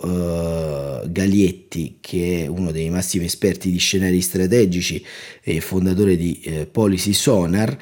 Galietti 1.07 1.99
che 2.01 2.43
è 2.43 2.47
uno 2.49 2.73
dei 2.73 2.91
massimi 2.91 3.27
esperti 3.27 3.71
di 3.71 3.79
scenari 3.79 4.21
strategici 4.21 5.05
e 5.43 5.61
fondatore 5.61 6.17
di 6.17 6.67
Policy 6.71 7.13
Sonar 7.13 7.77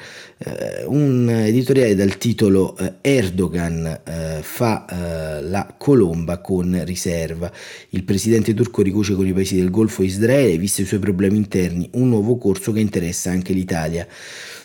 un 0.85 1.29
editoriale 1.29 1.95
dal 1.95 2.17
titolo 2.17 2.75
Erdogan 3.01 4.01
fa 4.41 5.39
la 5.41 5.73
colomba 5.77 6.39
con 6.39 6.81
riserva. 6.83 7.51
Il 7.89 8.03
presidente 8.03 8.53
turco 8.53 8.81
ricuce 8.81 9.13
con 9.13 9.27
i 9.27 9.33
paesi 9.33 9.55
del 9.55 9.69
Golfo 9.69 10.03
Israele 10.03 10.57
visto 10.57 10.81
i 10.81 10.85
suoi 10.85 10.99
problemi 10.99 11.37
interni 11.37 11.89
un 11.93 12.09
nuovo 12.09 12.37
corso 12.37 12.71
che 12.71 12.79
interessa 12.79 13.29
anche 13.29 13.53
l'Italia 13.53 14.07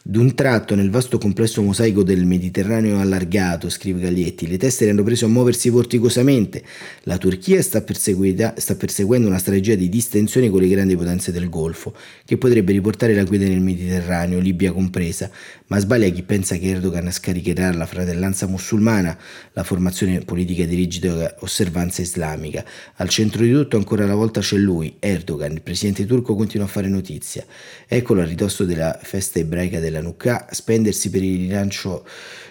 D'un 0.09 0.37
tratto, 0.37 0.77
nel 0.77 0.88
vasto 0.88 1.19
complesso 1.19 1.61
mosaico 1.62 2.05
del 2.05 2.27
Mediterraneo 2.27 3.01
allargato, 3.01 3.69
scrive 3.69 4.03
Gaglietti, 4.03 4.47
le 4.47 4.57
teste 4.57 4.88
hanno 4.88 5.03
preso 5.03 5.25
a 5.25 5.29
muoversi 5.29 5.69
vorticosamente. 5.69 6.62
La 7.03 7.19
Turchia 7.19 7.61
sta, 7.61 7.85
sta 7.85 8.75
perseguendo 8.77 9.27
una 9.27 9.38
strategia 9.38 9.75
di 9.75 9.88
distensione 9.88 10.49
con 10.49 10.61
le 10.61 10.69
grandi 10.69 10.95
potenze 10.95 11.33
del 11.33 11.49
Golfo, 11.49 11.92
che 12.25 12.38
potrebbe 12.38 12.71
riportare 12.71 13.16
la 13.16 13.25
quiete 13.25 13.49
nel 13.49 13.61
Mediterraneo, 13.61 14.38
Libia 14.38 14.71
compresa, 14.71 15.29
ma 15.66 15.81
sbaglia 15.81 16.09
chi 16.11 16.23
pensa 16.23 16.55
che 16.55 16.69
Erdogan 16.69 17.11
scaricherà 17.11 17.73
la 17.73 17.87
fratellanza 17.87 18.47
musulmana, 18.47 19.19
la 19.55 19.64
formazione 19.64 20.21
politica 20.21 20.66
di 20.66 20.77
rigida 20.77 21.35
osservanza 21.40 22.03
islamica. 22.03 22.64
Al 22.99 23.09
centro 23.09 23.42
di 23.42 23.51
tutto 23.51 23.77
ancora 23.77 24.05
una 24.05 24.14
volta 24.14 24.38
c'è 24.38 24.57
lui, 24.57 24.95
Erdogan, 25.01 25.51
il 25.51 25.62
presidente 25.62 26.07
turco 26.07 26.37
continua 26.37 26.66
a 26.66 26.71
fare 26.71 26.87
notizia. 26.87 27.45
Eccolo 27.88 28.21
a 28.21 28.25
ridosso 28.25 28.64
della 28.64 28.97
festa 29.03 29.40
ebraica 29.40 29.81
della 29.81 29.95
Nukkah, 30.00 30.48
spendersi 30.50 31.11
per 31.11 31.22
il 31.22 31.38
rilancio 31.38 32.04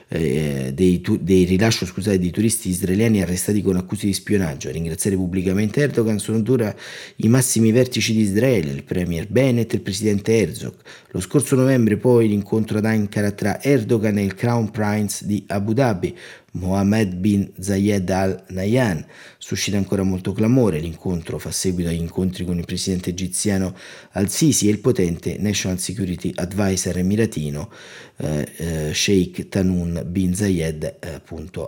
eh, 0.07 0.71
dei, 0.73 1.01
tu, 1.01 1.17
dei 1.17 1.45
rilascio 1.45 1.85
scusate, 1.85 2.19
di 2.19 2.29
turisti 2.29 2.69
israeliani 2.69 3.21
arrestati 3.21 3.61
con 3.61 3.75
accuse 3.75 4.05
di 4.05 4.13
spionaggio. 4.13 4.69
A 4.69 4.71
ringraziare 4.71 5.15
pubblicamente 5.15 5.81
Erdogan 5.81 6.19
sono 6.19 6.39
dura 6.41 6.73
i 7.17 7.27
massimi 7.27 7.71
vertici 7.71 8.13
di 8.13 8.21
Israele, 8.21 8.71
il 8.71 8.83
premier 8.83 9.27
Bennett 9.27 9.73
e 9.73 9.77
il 9.77 9.81
presidente 9.81 10.37
Herzog. 10.37 10.75
Lo 11.11 11.19
scorso 11.19 11.55
novembre 11.55 11.97
poi 11.97 12.27
l'incontro 12.27 12.77
ad 12.77 12.85
Ankara 12.85 13.31
tra 13.31 13.61
Erdogan 13.61 14.17
e 14.17 14.23
il 14.23 14.35
Crown 14.35 14.69
Prince 14.69 15.25
di 15.25 15.43
Abu 15.47 15.73
Dhabi, 15.73 16.15
Mohammed 16.55 17.15
bin 17.15 17.49
Zayed 17.57 18.09
al 18.09 18.43
Nahyan. 18.49 19.05
Suscita 19.37 19.77
ancora 19.77 20.03
molto 20.03 20.33
clamore, 20.33 20.79
l'incontro 20.79 21.37
fa 21.37 21.51
seguito 21.51 21.89
agli 21.89 21.99
incontri 21.99 22.43
con 22.43 22.57
il 22.57 22.65
presidente 22.65 23.11
egiziano 23.11 23.75
al-Sisi 24.11 24.67
e 24.67 24.71
il 24.71 24.79
potente 24.79 25.37
National 25.39 25.79
Security 25.79 26.31
Advisor 26.33 26.97
emiratino 26.97 27.69
eh, 28.17 28.47
eh, 28.57 28.93
Sheikh 28.93 29.49
Tanun 29.49 30.03
bin 30.07 30.33
Zayed 30.33 30.95
eh, 30.99 31.21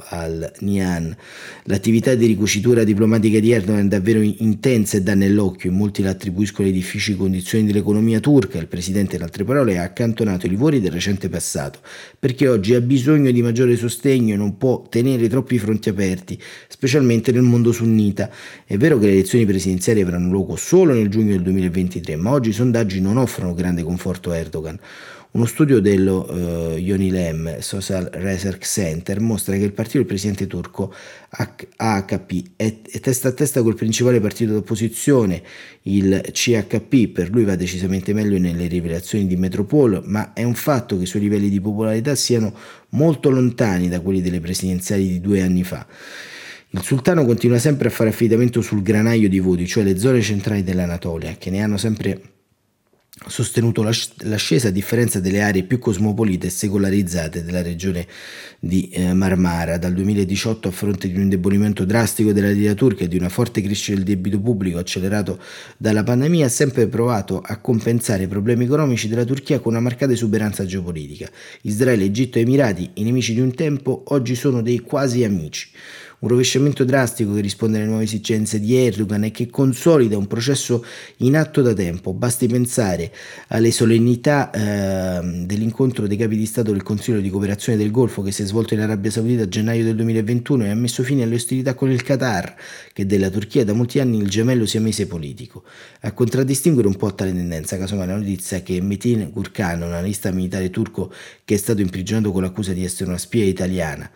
al 0.10 0.52
Nahyan. 0.60 1.15
L'attività 1.63 2.15
di 2.15 2.26
ricucitura 2.26 2.84
diplomatica 2.84 3.39
di 3.39 3.52
Erdogan 3.52 3.86
è 3.86 3.88
davvero 3.88 4.19
intensa 4.21 4.97
e 4.97 5.02
dà 5.02 5.13
nell'occhio, 5.13 5.69
in 5.69 5.78
molti 5.78 6.02
la 6.02 6.15
attribuiscono 6.17 6.67
le 6.67 6.73
difficili 6.73 7.15
condizioni 7.15 7.65
dell'economia 7.65 8.19
turca, 8.19 8.58
il 8.58 8.67
presidente 8.67 9.15
in 9.15 9.21
altre 9.21 9.43
parole 9.43 9.78
ha 9.78 9.84
accantonato 9.84 10.47
i 10.47 10.50
livori 10.50 10.82
del 10.82 10.91
recente 10.91 11.30
passato, 11.30 11.80
perché 12.17 12.47
oggi 12.47 12.73
ha 12.73 12.82
bisogno 12.82 13.32
di 13.32 13.41
maggiore 13.41 13.76
sostegno 13.78 14.34
e 14.34 14.38
non 14.38 14.58
può 14.58 14.76
tenere 14.89 15.27
troppi 15.27 15.57
fronti 15.59 15.89
aperti, 15.89 16.39
specialmente 16.67 17.31
nel 17.31 17.41
mondo 17.41 17.71
sunnita. 17.71 18.29
È 18.65 18.77
vero 18.77 18.97
che 18.97 19.07
le 19.07 19.13
elezioni 19.13 19.45
presidenziali 19.45 20.01
avranno 20.01 20.29
luogo 20.29 20.55
solo 20.55 20.93
nel 20.93 21.09
giugno 21.09 21.31
del 21.31 21.41
2023, 21.41 22.15
ma 22.15 22.31
oggi 22.31 22.49
i 22.49 22.53
sondaggi 22.53 23.01
non 23.01 23.17
offrono 23.17 23.53
grande 23.53 23.83
conforto 23.83 24.31
a 24.31 24.37
Erdogan. 24.37 24.79
Uno 25.29 25.45
studio 25.45 25.81
dello 25.81 26.25
uh, 26.29 26.77
Yonilem 26.77 27.59
Social 27.59 28.09
Research 28.13 28.65
Center 28.65 29.19
mostra 29.19 29.55
che 29.55 29.63
il 29.63 29.73
partito 29.73 29.97
del 29.97 30.07
presidente 30.07 30.47
turco 30.47 30.93
AKP 31.29 32.51
è, 32.55 32.75
è 32.89 32.99
testa 33.01 33.27
a 33.27 33.31
testa 33.33 33.61
col 33.61 33.75
principale 33.75 34.21
partito 34.21 34.53
d'opposizione, 34.53 35.43
il 35.83 36.21
CHP, 36.31 37.09
per 37.09 37.29
lui 37.29 37.43
va 37.43 37.55
decisamente 37.55 38.13
meglio 38.13 38.39
nelle 38.39 38.67
rivelazioni 38.67 39.27
di 39.27 39.35
Metropol, 39.35 40.01
ma 40.05 40.31
è 40.33 40.43
un 40.43 40.55
fatto 40.55 40.95
che 40.95 41.03
i 41.03 41.07
suoi 41.07 41.23
livelli 41.23 41.49
di 41.49 41.59
popolarità 41.59 42.15
siano 42.15 42.53
molto 42.89 43.29
lontani 43.29 43.89
da 43.89 43.99
quelli 43.99 44.21
delle 44.21 44.39
presidenziali 44.39 45.07
di 45.07 45.19
due 45.19 45.41
anni 45.41 45.63
fa. 45.63 45.85
Il 46.69 46.81
sultano 46.81 47.25
continua 47.25 47.59
sempre 47.59 47.89
a 47.89 47.91
fare 47.91 48.09
affidamento 48.09 48.61
sul 48.61 48.81
granaio 48.81 49.27
di 49.27 49.39
voti, 49.39 49.67
cioè 49.67 49.83
le 49.83 49.99
zone 49.99 50.21
centrali 50.21 50.63
dell'Anatolia, 50.63 51.35
che 51.37 51.49
ne 51.49 51.61
hanno 51.61 51.77
sempre 51.77 52.21
sostenuto 53.25 53.84
l'ascesa 53.84 54.67
a 54.67 54.71
differenza 54.71 55.19
delle 55.19 55.41
aree 55.41 55.63
più 55.63 55.80
cosmopolite 55.80 56.47
e 56.47 56.49
secolarizzate 56.49 57.43
della 57.43 57.62
regione 57.62 58.06
di 58.60 58.89
eh, 58.89 59.13
Marmara. 59.13 59.77
Dal 59.77 59.93
2018 59.93 60.67
a 60.67 60.71
fronte 60.71 61.08
di 61.08 61.15
un 61.15 61.23
indebolimento 61.23 61.84
drastico 61.84 62.32
della 62.32 62.49
lira 62.49 62.73
turca 62.73 63.03
e 63.03 63.08
di 63.08 63.17
una 63.17 63.30
forte 63.30 63.62
crescita 63.62 63.95
del 63.95 64.06
debito 64.06 64.39
pubblico 64.39 64.77
accelerato 64.77 65.39
dalla 65.77 66.03
pandemia 66.03 66.45
ha 66.45 66.49
sempre 66.49 66.88
provato 66.88 67.41
a 67.43 67.58
compensare 67.58 68.23
i 68.23 68.27
problemi 68.27 68.65
economici 68.65 69.08
della 69.08 69.25
Turchia 69.25 69.60
con 69.60 69.73
una 69.73 69.82
marcata 69.82 70.12
esuberanza 70.12 70.65
geopolitica. 70.65 71.30
Israele, 71.62 72.06
Egitto 72.06 72.38
e 72.38 72.41
Emirati, 72.41 72.91
i 72.95 73.03
nemici 73.03 73.34
di 73.34 73.39
un 73.39 73.53
tempo, 73.53 74.03
oggi 74.08 74.36
sono 74.36 74.62
dei 74.62 74.80
quasi 74.80 75.23
amici 75.23 75.69
un 76.19 76.30
rovesciamento 76.30 76.84
drastico 76.84 77.36
che 77.36 77.41
risponde 77.41 77.77
alle 77.77 77.86
nuove 77.86 78.03
esigenze 78.03 78.60
di 78.60 78.75
Erdogan 78.75 79.25
e 79.25 79.32
che 79.32 79.47
consolida 79.47 80.17
un 80.17 80.25
processo 80.25 80.84
in 81.17 81.36
atto 81.36 81.62
da 81.62 81.73
tempo. 81.73 82.13
Basti 82.13 82.47
pensare 82.47 83.13
alle 83.49 83.71
solennità 83.71 84.49
eh, 84.49 85.45
dell'incontro 85.45 86.08
dei 86.08 86.17
capi 86.17 86.36
di 86.36 86.47
Stato 86.47 86.71
del 86.71 86.82
Consiglio 86.82 87.19
di 87.19 87.30
cooperazione 87.30 87.77
del 87.77 87.91
Golfo 87.91 88.23
che 88.23 88.32
si 88.32 88.41
è 88.41 88.45
svolto 88.45 88.73
in 88.73 88.80
Arabia 88.80 89.12
Saudita 89.12 89.43
a 89.43 89.47
gennaio 89.47 89.84
del 89.84 89.95
2021 89.95 90.65
e 90.65 90.69
ha 90.69 90.75
messo 90.75 91.03
fine 91.03 91.21
alle 91.21 91.36
ostilità 91.36 91.75
con 91.75 91.91
il 91.91 92.01
Qatar, 92.01 92.56
che 92.93 93.06
della 93.06 93.30
Turchia 93.30 93.63
da 93.63 93.73
molti 93.73 93.99
anni 93.99 94.17
il 94.17 94.27
gemello 94.27 94.65
siamese 94.65 95.06
politico. 95.06 95.63
A 96.01 96.13
contraddistinguere 96.13 96.88
un 96.88 96.95
po' 96.95 97.13
tale 97.13 97.32
tendenza, 97.32 97.77
casomai 97.77 98.08
la 98.08 98.15
notizia 98.15 98.62
che 98.62 98.82
Metin 98.82 99.30
Gurkan, 99.32 99.84
un 99.84 99.93
analista 99.93 100.32
militare 100.32 100.71
turco 100.71 101.13
che 101.45 101.53
è 101.53 101.58
stato 101.58 101.82
imprigionato 101.82 102.32
con 102.32 102.41
l'accusa 102.41 102.73
di 102.73 102.84
essere 102.84 103.10
una 103.10 103.19
spia 103.19 103.43
italiana. 103.43 104.10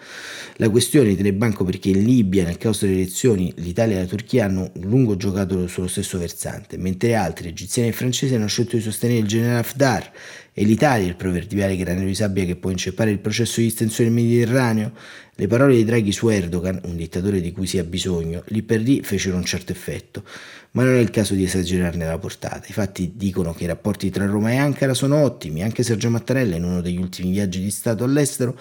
La 0.55 0.69
questione 0.69 1.13
tiene 1.13 1.33
banco 1.33 1.63
perché 1.63 1.90
in 1.91 2.03
Libia, 2.03 2.43
nel 2.43 2.57
caso 2.57 2.85
delle 2.85 2.97
elezioni, 2.97 3.53
l'Italia 3.57 3.97
e 3.97 3.99
la 3.99 4.05
Turchia 4.05 4.45
hanno 4.45 4.71
lungo 4.81 5.15
giocato 5.15 5.67
sullo 5.67 5.87
stesso 5.87 6.17
versante, 6.17 6.77
mentre 6.77 7.15
altri, 7.15 7.49
egiziani 7.49 7.89
e 7.89 7.91
francesi, 7.93 8.35
hanno 8.35 8.47
scelto 8.47 8.75
di 8.75 8.81
sostenere 8.81 9.19
il 9.19 9.27
generale 9.27 9.59
Haftar 9.59 10.11
e 10.53 10.63
l'Italia, 10.63 11.07
il 11.07 11.15
proverbiale 11.15 11.77
granello 11.77 12.07
di 12.07 12.15
sabbia 12.15 12.45
che 12.45 12.55
può 12.55 12.69
inceppare 12.69 13.11
il 13.11 13.19
processo 13.19 13.59
di 13.59 13.67
distensione 13.67 14.09
del 14.11 14.23
Mediterraneo, 14.23 14.91
le 15.35 15.47
parole 15.47 15.75
di 15.75 15.85
Draghi 15.85 16.11
su 16.11 16.27
Erdogan, 16.27 16.81
un 16.83 16.95
dittatore 16.95 17.41
di 17.41 17.51
cui 17.51 17.65
si 17.67 17.77
ha 17.77 17.83
bisogno, 17.83 18.43
lì 18.47 18.61
per 18.61 18.81
lì 18.81 19.01
fecero 19.01 19.37
un 19.37 19.45
certo 19.45 19.71
effetto, 19.71 20.23
ma 20.71 20.83
non 20.83 20.95
è 20.95 20.99
il 20.99 21.09
caso 21.09 21.33
di 21.33 21.43
esagerarne 21.43 22.05
la 22.05 22.17
portata. 22.17 22.63
I 22.67 22.71
fatti 22.73 23.13
dicono 23.15 23.53
che 23.53 23.65
i 23.65 23.67
rapporti 23.67 24.09
tra 24.09 24.25
Roma 24.25 24.51
e 24.51 24.57
Ankara 24.57 24.93
sono 24.93 25.21
ottimi, 25.21 25.63
anche 25.63 25.83
Sergio 25.83 26.09
Mattarella 26.09 26.55
in 26.55 26.63
uno 26.63 26.81
degli 26.81 26.99
ultimi 26.99 27.31
viaggi 27.31 27.59
di 27.59 27.69
Stato 27.69 28.05
all'estero, 28.05 28.57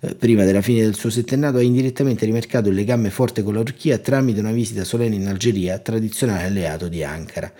eh, 0.00 0.14
prima 0.14 0.44
della 0.44 0.60
fine 0.60 0.82
del 0.82 0.94
suo 0.94 1.10
settennato, 1.10 1.58
ha 1.58 1.62
indirettamente 1.62 2.24
rimarcato 2.24 2.68
il 2.68 2.76
legame 2.76 3.10
forte 3.10 3.42
con 3.42 3.54
la 3.54 3.62
Turchia 3.62 3.98
tramite 3.98 4.38
una 4.38 4.52
visita 4.52 4.84
solenne 4.84 5.16
in 5.16 5.26
Algeria, 5.26 5.78
tradizionale 5.78 6.44
alleato 6.44 6.86
di 6.86 7.02
Ankara. 7.02 7.52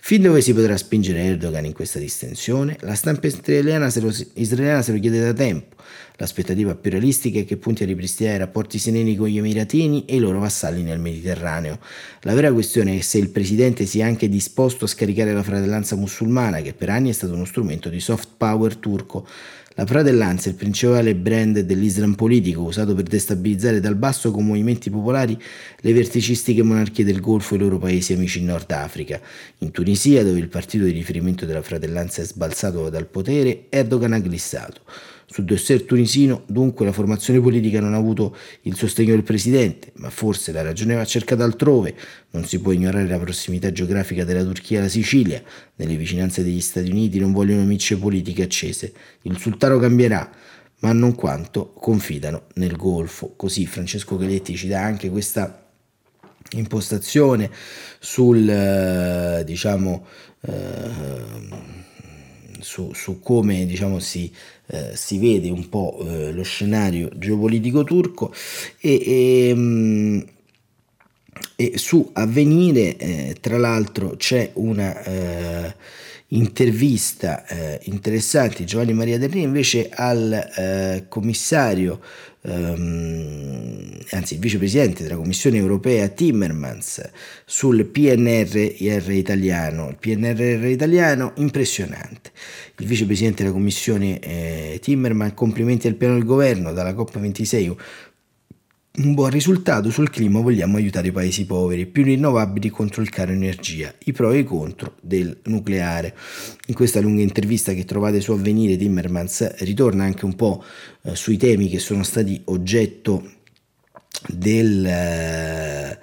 Fin 0.00 0.22
dove 0.22 0.40
si 0.42 0.54
potrà 0.54 0.76
spingere 0.76 1.22
Erdogan 1.22 1.64
in 1.64 1.72
questa 1.72 1.98
distensione? 1.98 2.76
La 2.80 2.94
stampa 2.94 3.26
israeliana 3.26 3.90
se 3.90 4.00
lo, 4.00 4.14
israeliana 4.34 4.82
se 4.82 4.92
lo 4.92 4.98
chiede 5.00 5.20
da 5.20 5.32
tempo. 5.32 5.74
L'aspettativa 6.20 6.74
più 6.74 6.90
realistica 6.90 7.38
è 7.38 7.44
che 7.44 7.56
punti 7.56 7.84
a 7.84 7.86
ripristinare 7.86 8.34
i 8.34 8.40
rapporti 8.40 8.80
sereni 8.80 9.14
con 9.14 9.28
gli 9.28 9.38
emiratini 9.38 10.04
e 10.04 10.16
i 10.16 10.18
loro 10.18 10.40
vassalli 10.40 10.82
nel 10.82 10.98
Mediterraneo. 10.98 11.78
La 12.22 12.34
vera 12.34 12.52
questione 12.52 12.98
è 12.98 13.00
se 13.02 13.18
il 13.18 13.28
presidente 13.28 13.86
sia 13.86 14.06
anche 14.06 14.28
disposto 14.28 14.84
a 14.84 14.88
scaricare 14.88 15.32
la 15.32 15.44
fratellanza 15.44 15.94
musulmana, 15.94 16.60
che 16.60 16.72
per 16.72 16.90
anni 16.90 17.10
è 17.10 17.12
stato 17.12 17.34
uno 17.34 17.44
strumento 17.44 17.88
di 17.88 18.00
soft 18.00 18.30
power 18.36 18.74
turco. 18.74 19.28
La 19.76 19.86
fratellanza 19.86 20.48
è 20.48 20.50
il 20.50 20.56
principale 20.56 21.14
brand 21.14 21.60
dell'Islam 21.60 22.16
politico, 22.16 22.62
usato 22.62 22.96
per 22.96 23.04
destabilizzare 23.04 23.78
dal 23.78 23.94
basso 23.94 24.32
con 24.32 24.44
movimenti 24.44 24.90
popolari 24.90 25.40
le 25.82 25.92
verticistiche 25.92 26.64
monarchie 26.64 27.04
del 27.04 27.20
Golfo 27.20 27.54
e 27.54 27.58
i 27.58 27.60
loro 27.60 27.78
paesi 27.78 28.12
amici 28.12 28.40
in 28.40 28.46
Nord 28.46 28.72
Africa. 28.72 29.20
In 29.58 29.70
Tunisia, 29.70 30.24
dove 30.24 30.40
il 30.40 30.48
partito 30.48 30.84
di 30.84 30.90
riferimento 30.90 31.46
della 31.46 31.62
fratellanza 31.62 32.22
è 32.22 32.24
sbalzato 32.24 32.90
dal 32.90 33.06
potere, 33.06 33.66
Erdogan 33.68 34.14
ha 34.14 34.18
glissato. 34.18 34.80
Sul 35.30 35.44
dossier 35.44 35.82
tunisino, 35.82 36.44
dunque, 36.46 36.86
la 36.86 36.92
formazione 36.92 37.38
politica 37.38 37.80
non 37.80 37.92
ha 37.92 37.98
avuto 37.98 38.34
il 38.62 38.74
sostegno 38.74 39.10
del 39.10 39.24
presidente, 39.24 39.92
ma 39.96 40.08
forse 40.08 40.52
la 40.52 40.62
ragione 40.62 40.94
va 40.94 41.04
cercata 41.04 41.44
altrove. 41.44 41.94
Non 42.30 42.46
si 42.46 42.58
può 42.58 42.72
ignorare 42.72 43.06
la 43.06 43.18
prossimità 43.18 43.70
geografica 43.70 44.24
della 44.24 44.42
Turchia 44.42 44.78
alla 44.78 44.88
Sicilia. 44.88 45.42
Nelle 45.76 45.96
vicinanze 45.96 46.42
degli 46.42 46.62
Stati 46.62 46.90
Uniti 46.90 47.18
non 47.18 47.32
vogliono 47.32 47.62
micce 47.64 47.98
politiche 47.98 48.44
accese. 48.44 48.92
Il 49.22 49.38
sultano 49.38 49.78
cambierà, 49.78 50.30
ma 50.80 50.92
non 50.92 51.14
quanto 51.14 51.74
confidano 51.74 52.44
nel 52.54 52.76
Golfo. 52.76 53.34
Così 53.36 53.66
Francesco 53.66 54.16
Galetti 54.16 54.56
ci 54.56 54.66
dà 54.66 54.82
anche 54.82 55.10
questa 55.10 55.66
impostazione 56.52 57.50
sul, 57.98 58.48
eh, 58.48 59.42
diciamo, 59.44 60.06
eh, 60.40 61.86
su, 62.60 62.92
su 62.94 63.20
come 63.20 63.66
diciamo, 63.66 63.98
si, 63.98 64.32
eh, 64.66 64.92
si, 64.94 65.18
vede 65.18 65.50
un 65.50 65.68
po' 65.68 65.98
eh, 66.00 66.32
lo 66.32 66.42
scenario 66.42 67.10
geopolitico 67.14 67.84
turco 67.84 68.32
e, 68.80 69.48
e, 69.50 69.54
mm, 69.54 70.20
e 71.56 71.78
su 71.78 72.10
avvenire 72.12 72.96
eh, 72.96 73.36
tra 73.40 73.58
l'altro 73.58 74.16
c'è 74.16 74.50
una 74.54 75.02
eh, 75.02 75.74
intervista 76.30 77.46
eh, 77.46 77.80
interessante 77.84 78.64
Giovanni 78.64 78.92
Maria 78.92 79.18
Del 79.18 79.30
Re 79.30 79.38
invece 79.40 79.88
al 79.90 80.32
eh, 80.32 81.06
commissario 81.08 82.00
ehm, 82.42 83.98
anzi 84.10 84.36
vicepresidente 84.36 85.02
della 85.02 85.16
Commissione 85.16 85.56
europea 85.56 86.08
Timmermans 86.08 87.08
sul 87.44 87.84
PNRR 87.86 89.10
italiano. 89.10 89.88
Il 89.88 89.96
PNRR 89.98 90.66
italiano 90.66 91.32
impressionante. 91.36 92.30
Il 92.76 92.86
vicepresidente 92.86 93.42
della 93.42 93.54
Commissione 93.54 94.18
eh, 94.20 94.78
Timmermans 94.82 95.32
complimenti 95.34 95.86
al 95.88 95.94
piano 95.94 96.14
del 96.14 96.24
governo 96.24 96.72
dalla 96.72 96.92
COP26 96.92 97.76
un 98.98 99.14
buon 99.14 99.30
risultato 99.30 99.90
sul 99.90 100.10
clima 100.10 100.40
vogliamo 100.40 100.76
aiutare 100.76 101.08
i 101.08 101.12
paesi 101.12 101.46
poveri, 101.46 101.86
più 101.86 102.02
rinnovabili 102.02 102.68
contro 102.68 103.02
il 103.02 103.10
caro 103.10 103.30
energia, 103.30 103.92
i 104.04 104.12
pro 104.12 104.32
e 104.32 104.38
i 104.38 104.44
contro 104.44 104.94
del 105.00 105.38
nucleare. 105.44 106.16
In 106.66 106.74
questa 106.74 107.00
lunga 107.00 107.22
intervista 107.22 107.72
che 107.72 107.84
trovate 107.84 108.20
su 108.20 108.32
Avvenire, 108.32 108.76
Timmermans 108.76 109.56
ritorna 109.58 110.04
anche 110.04 110.24
un 110.24 110.34
po' 110.34 110.64
eh, 111.02 111.14
sui 111.14 111.36
temi 111.36 111.68
che 111.68 111.78
sono 111.78 112.02
stati 112.02 112.40
oggetto 112.46 113.30
del... 114.26 114.84
Eh, 114.84 115.98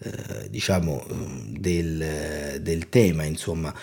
eh, 0.00 0.48
diciamo 0.48 1.04
del, 1.48 2.60
del, 2.62 2.88
tema 2.88 3.24
insomma 3.24 3.74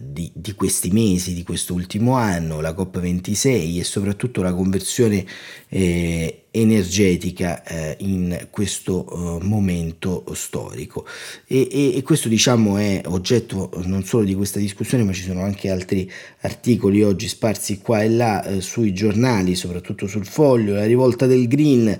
di, 0.00 0.30
di, 0.34 0.54
questi 0.54 0.90
mesi 0.90 1.34
di 1.34 1.44
quest'ultimo 1.44 2.16
anno 2.16 2.60
la 2.60 2.72
COP26 2.72 3.78
e 3.78 3.84
soprattutto 3.84 4.42
la 4.42 4.52
conversione 4.52 5.24
eh, 5.68 6.46
energetica 6.50 7.62
eh, 7.62 7.96
in 8.00 8.48
questo 8.50 9.06
eh, 9.40 9.44
momento 9.44 10.24
storico. 10.34 11.06
E, 11.46 11.68
e, 11.70 11.96
e, 11.96 12.02
questo 12.02 12.28
diciamo 12.28 12.76
è 12.76 13.02
oggetto 13.06 13.70
non 13.84 14.04
solo 14.04 14.24
di 14.24 14.34
questa 14.34 14.58
discussione 14.58 15.04
ma 15.04 15.12
ci 15.12 15.22
sono 15.22 15.42
anche 15.42 15.70
altri 15.70 16.10
articoli 16.40 17.04
oggi 17.04 17.28
sparsi 17.28 17.78
qua 17.78 18.02
e 18.02 18.08
là 18.10 18.44
eh, 18.44 18.60
sui 18.60 18.92
giornali 18.92 19.54
soprattutto 19.54 20.08
sul 20.08 20.26
foglio 20.26 20.74
la 20.74 20.86
rivolta 20.86 21.26
del 21.26 21.46
green 21.46 21.98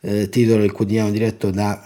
titolo 0.00 0.62
del 0.62 0.72
quotidiano 0.72 1.10
diretto 1.10 1.50
da 1.50 1.84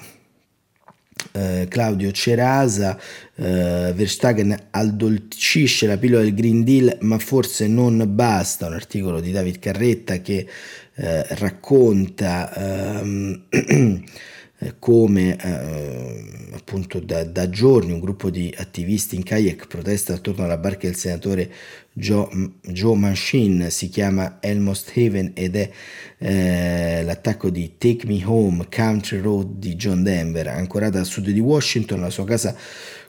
eh, 1.32 1.66
Claudio 1.68 2.10
Cerasa, 2.12 2.98
eh, 3.36 3.92
Verstappen 3.94 4.56
addolcisce 4.70 5.86
la 5.86 5.96
pillola 5.96 6.22
del 6.22 6.34
Green 6.34 6.64
Deal 6.64 6.98
ma 7.00 7.18
forse 7.18 7.66
non 7.66 8.04
basta, 8.08 8.66
un 8.66 8.74
articolo 8.74 9.20
di 9.20 9.32
David 9.32 9.58
Carretta 9.58 10.18
che 10.18 10.46
eh, 10.94 11.26
racconta 11.36 13.00
ehm, 13.00 13.42
come 14.78 15.36
eh, 15.36 16.24
appunto 16.52 17.00
da, 17.00 17.24
da, 17.24 17.50
giorni 17.50 17.92
un 17.92 18.00
gruppo 18.00 18.30
di 18.30 18.54
attivisti 18.56 19.16
in 19.16 19.22
kayak 19.22 19.66
protesta 19.66 20.14
attorno 20.14 20.44
alla 20.44 20.56
barca 20.56 20.86
del 20.86 20.96
senatore 20.96 21.50
Joe, 21.92 22.28
Joe 22.62 22.96
Manchin, 22.96 23.66
si 23.70 23.88
chiama 23.88 24.38
Elmost 24.40 24.92
Haven 24.96 25.32
ed 25.34 25.56
è 25.56 25.70
eh, 26.18 27.02
l'attacco 27.04 27.50
di 27.50 27.74
Take 27.78 28.06
Me 28.06 28.22
Home 28.24 28.66
Country 28.74 29.20
Road 29.20 29.58
di 29.58 29.74
John 29.74 30.02
Denver, 30.02 30.48
ancorata 30.48 31.00
a 31.00 31.04
sud 31.04 31.30
di 31.30 31.40
Washington, 31.40 32.00
la 32.00 32.10
sua 32.10 32.24
casa 32.24 32.56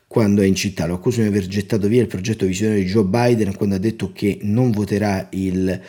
quando 0.08 0.42
è 0.42 0.46
in 0.46 0.56
città. 0.56 0.86
Lo 0.86 0.96
accusano 0.96 1.30
di 1.30 1.36
aver 1.36 1.48
gettato 1.48 1.88
via 1.88 2.02
il 2.02 2.08
progetto 2.08 2.46
visionario 2.46 2.84
di 2.84 2.90
Joe 2.90 3.06
Biden 3.06 3.56
quando 3.56 3.76
ha 3.76 3.80
detto 3.80 4.12
che 4.14 4.40
non 4.42 4.72
voterà 4.72 5.28
il 5.32 5.68
eh, 5.70 5.82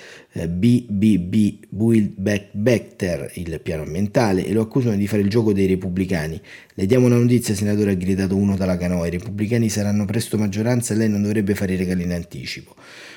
BBB 0.44 1.66
Build 1.68 2.12
Back 2.16 2.48
Better, 2.52 3.30
il 3.34 3.60
piano 3.62 3.82
ambientale, 3.82 4.44
e 4.44 4.52
lo 4.52 4.62
accusano 4.62 4.96
di 4.96 5.06
fare 5.06 5.22
il 5.22 5.28
gioco 5.28 5.52
dei 5.52 5.66
repubblicani. 5.66 6.40
Le 6.74 6.86
diamo 6.86 7.06
una 7.06 7.16
notizia, 7.16 7.54
senatore, 7.54 7.92
ha 7.92 7.94
gridato 7.94 8.36
uno 8.36 8.56
dalla 8.56 8.76
canoa. 8.76 9.06
I 9.06 9.10
repubblicani 9.10 9.68
saranno 9.68 10.04
presto 10.04 10.36
maggioranza 10.36 10.92
e 10.92 10.98
lei 10.98 11.08
non 11.08 11.22
dovrebbe 11.22 11.54
fare 11.54 11.72
i 11.72 11.76
regali 11.76 12.02
in 12.02 12.12
anticipo 12.12 12.74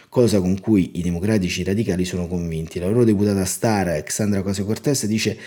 cosa 0.09 0.41
con 0.41 0.59
cui 0.59 0.91
i 0.95 1.01
democratici 1.03 1.63
radicali 1.63 2.03
sono 2.03 2.27
convinti. 2.27 2.79
La 2.79 2.87
loro 2.87 3.03
deputata 3.03 3.45
star, 3.45 3.89
Alexandra 3.89 4.39
Ocasio 4.39 4.65
Cortez, 4.65 5.05
dice 5.05 5.37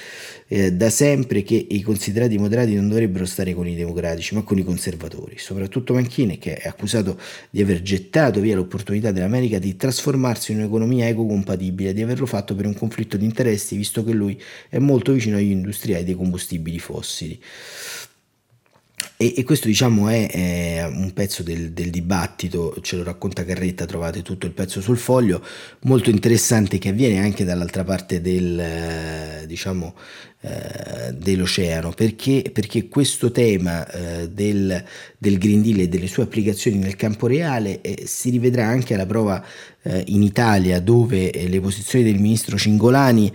eh, 0.47 0.73
da 0.73 0.89
sempre 0.89 1.43
che 1.43 1.67
i 1.69 1.83
considerati 1.83 2.39
moderati 2.39 2.75
non 2.75 2.89
dovrebbero 2.89 3.27
stare 3.27 3.55
con 3.55 3.67
i 3.67 3.75
democratici, 3.75 4.35
ma 4.37 4.43
con 4.43 4.59
i 4.59 4.65
conservatori. 4.65 5.37
Soprattutto 5.39 5.95
Manchini, 5.95 6.39
che 6.39 6.55
è 6.55 6.69
accusato 6.69 7.19
di 7.51 7.61
aver 7.61 7.83
gettato 7.83 8.39
via 8.41 8.55
l'opportunità 8.55 9.11
dell'America 9.11 9.59
di 9.59 9.77
trasformarsi 9.77 10.53
in 10.53 10.59
un'economia 10.59 11.09
ecocompatibile, 11.09 11.93
di 11.93 12.03
averlo 12.03 12.27
fatto 12.27 12.55
per 12.55 12.67
un 12.67 12.75
conflitto 12.75 13.17
di 13.17 13.25
interessi, 13.25 13.77
visto 13.77 14.05
che 14.05 14.13
lui 14.13 14.41
è 14.69 14.79
molto 14.79 15.13
vicino 15.13 15.39
agli 15.39 15.51
industriali 15.51 16.05
dei 16.05 16.15
combustibili 16.15 16.79
fossili. 16.79 17.41
E, 19.17 19.35
e 19.37 19.45
questo 19.45 19.69
diciamo 19.69 20.09
è, 20.09 20.31
è 20.31 20.85
un 20.85 21.13
pezzo 21.13 21.43
del, 21.43 21.73
del, 21.73 21.91
dibattito, 21.91 22.77
ce 22.81 22.97
lo 22.97 23.03
racconta 23.03 23.45
Carretta, 23.45 23.87
trovate 23.87 24.23
tutto 24.23 24.47
il 24.47 24.53
pezzo 24.53 24.81
sul 24.81 24.99
foglio, 24.99 25.45
molto 25.83 26.11
interessante 26.11 26.79
che 26.79 26.89
avviene 26.89 27.21
anche 27.21 27.45
dall'altra 27.45 27.85
parte 27.85 28.21
del, 28.21 28.59
eh, 28.59 29.45
diciamo, 29.47 29.95
eh, 30.45 31.13
dell'oceano, 31.13 31.91
perché, 31.91 32.51
perché, 32.53 32.89
questo 32.89 33.31
tema 33.31 33.89
eh, 33.89 34.29
del, 34.29 34.85
del, 35.17 35.39
Green 35.39 35.63
Deal 35.63 35.79
e 35.79 35.89
delle 35.89 36.09
sue 36.09 36.25
applicazioni 36.25 36.79
nel 36.79 36.97
campo 36.97 37.29
reale 37.29 37.81
eh, 37.81 38.03
si 38.07 38.31
rivedrà 38.31 38.67
anche 38.67 38.95
alla 38.95 39.07
prova 39.07 39.41
eh, 39.83 40.03
in 40.09 40.23
Italia, 40.23 40.81
dove 40.81 41.31
eh, 41.31 41.49
le 41.49 41.61
posizioni 41.61 42.05
del 42.05 42.19
ministro 42.19 42.57
Cingolani 42.57 43.33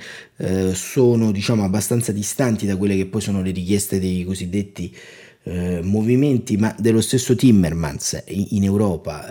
sono 0.73 1.31
diciamo, 1.31 1.63
abbastanza 1.63 2.11
distanti 2.11 2.67
da 2.67 2.75
quelle 2.75 2.95
che 2.95 3.07
poi 3.07 3.21
sono 3.21 3.41
le 3.41 3.49
richieste 3.49 3.99
dei 3.99 4.23
cosiddetti 4.23 4.95
eh, 5.47 5.81
movimenti, 5.81 6.57
ma 6.57 6.75
dello 6.77 7.01
stesso 7.01 7.35
Timmermans 7.35 8.21
in, 8.27 8.47
in 8.51 8.63
Europa. 8.63 9.25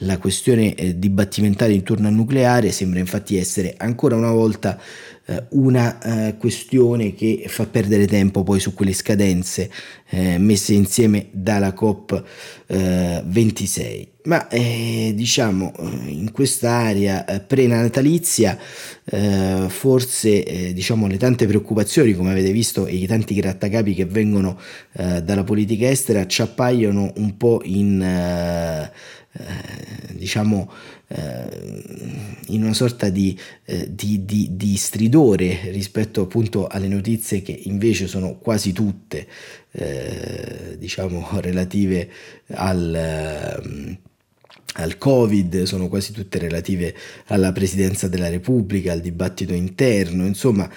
Eh, 0.00 0.04
la 0.04 0.18
questione 0.18 0.74
eh, 0.74 0.98
dibattimentale 0.98 1.72
intorno 1.72 2.08
al 2.08 2.14
nucleare 2.14 2.72
sembra 2.72 2.98
infatti 2.98 3.36
essere 3.36 3.74
ancora 3.76 4.16
una 4.16 4.30
volta 4.30 4.78
eh, 5.26 5.44
una 5.50 6.28
eh, 6.28 6.36
questione 6.36 7.14
che 7.14 7.44
fa 7.46 7.66
perdere 7.66 8.06
tempo 8.06 8.42
poi 8.42 8.60
su 8.60 8.74
quelle 8.74 8.92
scadenze 8.92 9.70
eh, 10.08 10.38
messe 10.38 10.72
insieme 10.74 11.28
dalla 11.30 11.72
COP 11.72 12.24
26. 12.70 14.08
Ma 14.22 14.46
eh, 14.48 15.12
diciamo 15.14 15.72
in 16.06 16.30
quest'area 16.30 17.24
eh, 17.24 17.40
prenatalizia 17.40 18.56
eh, 19.04 19.64
forse 19.68 20.72
diciamo 20.72 21.08
le 21.08 21.16
tante 21.16 21.46
preoccupazioni 21.46 22.14
come 22.14 22.30
avete 22.30 22.52
visto 22.52 22.86
e 22.86 22.94
i 22.94 23.06
tanti 23.06 23.34
grattacapi 23.34 23.94
che 23.94 24.04
vengono 24.04 24.58
dalla 24.92 25.42
politica 25.42 25.88
estera 25.88 26.26
ci 26.26 26.42
appaiono 26.42 27.12
un 27.16 27.36
po' 27.36 27.60
in 27.64 28.88
eh, 29.32 30.14
diciamo 30.14 30.70
eh, 31.06 31.82
in 32.48 32.64
una 32.64 32.74
sorta 32.74 33.10
di, 33.10 33.38
eh, 33.64 33.94
di, 33.94 34.24
di, 34.24 34.48
di, 34.56 34.76
stridore 34.76 35.70
rispetto 35.70 36.22
appunto 36.22 36.66
alle 36.66 36.88
notizie 36.88 37.40
che 37.40 37.52
invece 37.52 38.08
sono 38.08 38.38
quasi 38.38 38.72
tutte 38.72 39.28
eh, 39.70 40.76
diciamo 40.78 41.28
relative 41.40 42.10
al 42.48 42.94
ehm, 42.94 43.98
al 44.74 44.98
Covid, 44.98 45.64
sono 45.64 45.88
quasi 45.88 46.12
tutte 46.12 46.38
relative 46.38 46.94
alla 47.26 47.50
Presidenza 47.50 48.06
della 48.06 48.28
Repubblica, 48.28 48.92
al 48.92 49.00
dibattito 49.00 49.52
interno, 49.52 50.24
insomma 50.24 50.70